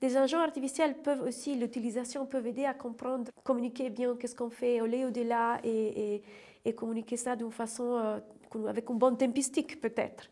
des 0.00 0.16
agents 0.16 0.40
artificiels 0.40 0.94
peuvent 0.96 1.22
aussi, 1.22 1.54
l'utilisation 1.54 2.26
peut 2.26 2.44
aider 2.44 2.64
à 2.64 2.74
comprendre, 2.74 3.30
communiquer 3.44 3.88
bien 3.88 4.16
qu'est-ce 4.16 4.34
qu'on 4.34 4.50
fait, 4.50 4.80
aller 4.80 5.04
au-delà 5.04 5.60
et, 5.62 6.22
et, 6.64 6.72
communiquer 6.74 7.16
ça 7.16 7.36
d'une 7.36 7.52
façon, 7.52 8.20
avec 8.66 8.90
une 8.90 8.98
bonne 8.98 9.16
tempistique 9.16 9.80
peut-être. 9.80 10.28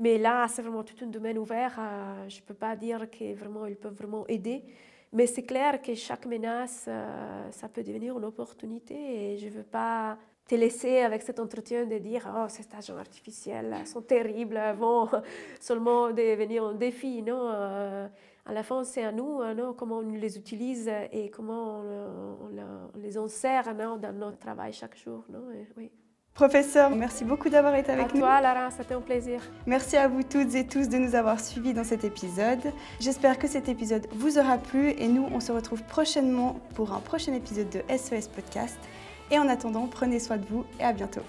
Mais 0.00 0.16
là, 0.16 0.46
c'est 0.48 0.62
vraiment 0.62 0.84
tout 0.84 0.94
un 1.02 1.08
domaine 1.08 1.38
ouvert. 1.38 1.76
Euh, 1.78 2.28
je 2.28 2.36
ne 2.36 2.42
peux 2.42 2.54
pas 2.54 2.76
dire 2.76 3.10
qu'ils 3.10 3.36
peuvent 3.36 3.94
vraiment 3.94 4.26
aider. 4.28 4.64
Mais 5.12 5.26
c'est 5.26 5.42
clair 5.42 5.82
que 5.82 5.94
chaque 5.94 6.26
menace, 6.26 6.84
euh, 6.86 7.50
ça 7.50 7.68
peut 7.68 7.82
devenir 7.82 8.16
une 8.16 8.24
opportunité. 8.24 8.94
Et 9.32 9.38
je 9.38 9.46
ne 9.46 9.50
veux 9.50 9.62
pas 9.64 10.18
te 10.46 10.54
laisser 10.54 11.00
avec 11.00 11.22
cet 11.22 11.40
entretien 11.40 11.84
de 11.84 11.98
dire 11.98 12.32
oh 12.34 12.46
ces 12.48 12.64
agents 12.76 12.96
artificiels 12.96 13.74
sont 13.86 14.02
terribles, 14.02 14.60
vont 14.78 15.08
seulement 15.60 16.10
devenir 16.10 16.64
un 16.64 16.74
défi. 16.74 17.22
Non, 17.22 17.50
euh, 17.52 18.08
à 18.46 18.52
la 18.52 18.62
fin 18.62 18.84
c'est 18.84 19.04
à 19.04 19.12
nous, 19.12 19.42
non, 19.54 19.74
comment 19.74 19.98
on 19.98 20.10
les 20.12 20.38
utilise 20.38 20.90
et 21.12 21.28
comment 21.28 21.80
on, 21.80 22.98
les 22.98 23.18
insère 23.18 23.74
non, 23.74 23.98
dans 23.98 24.12
notre 24.14 24.38
travail 24.38 24.72
chaque 24.72 24.96
jour. 24.96 25.24
Non, 25.28 25.42
oui. 25.76 25.90
Professeur, 26.38 26.90
merci 26.90 27.24
beaucoup 27.24 27.48
d'avoir 27.48 27.74
été 27.74 27.90
avec 27.90 28.10
à 28.10 28.14
nous. 28.14 28.20
Toi, 28.20 28.40
Lara, 28.40 28.70
c'était 28.70 28.94
un 28.94 29.00
plaisir. 29.00 29.40
Merci 29.66 29.96
à 29.96 30.06
vous 30.06 30.22
toutes 30.22 30.54
et 30.54 30.64
tous 30.64 30.88
de 30.88 30.96
nous 30.96 31.16
avoir 31.16 31.40
suivis 31.40 31.74
dans 31.74 31.82
cet 31.82 32.04
épisode. 32.04 32.60
J'espère 33.00 33.40
que 33.40 33.48
cet 33.48 33.68
épisode 33.68 34.06
vous 34.12 34.38
aura 34.38 34.56
plu 34.56 34.90
et 34.90 35.08
nous, 35.08 35.26
on 35.34 35.40
se 35.40 35.50
retrouve 35.50 35.82
prochainement 35.82 36.60
pour 36.76 36.92
un 36.92 37.00
prochain 37.00 37.32
épisode 37.32 37.68
de 37.70 37.82
SES 37.88 38.28
Podcast. 38.32 38.78
Et 39.32 39.38
en 39.40 39.48
attendant, 39.48 39.88
prenez 39.88 40.20
soin 40.20 40.36
de 40.36 40.46
vous 40.46 40.64
et 40.78 40.84
à 40.84 40.92
bientôt. 40.92 41.22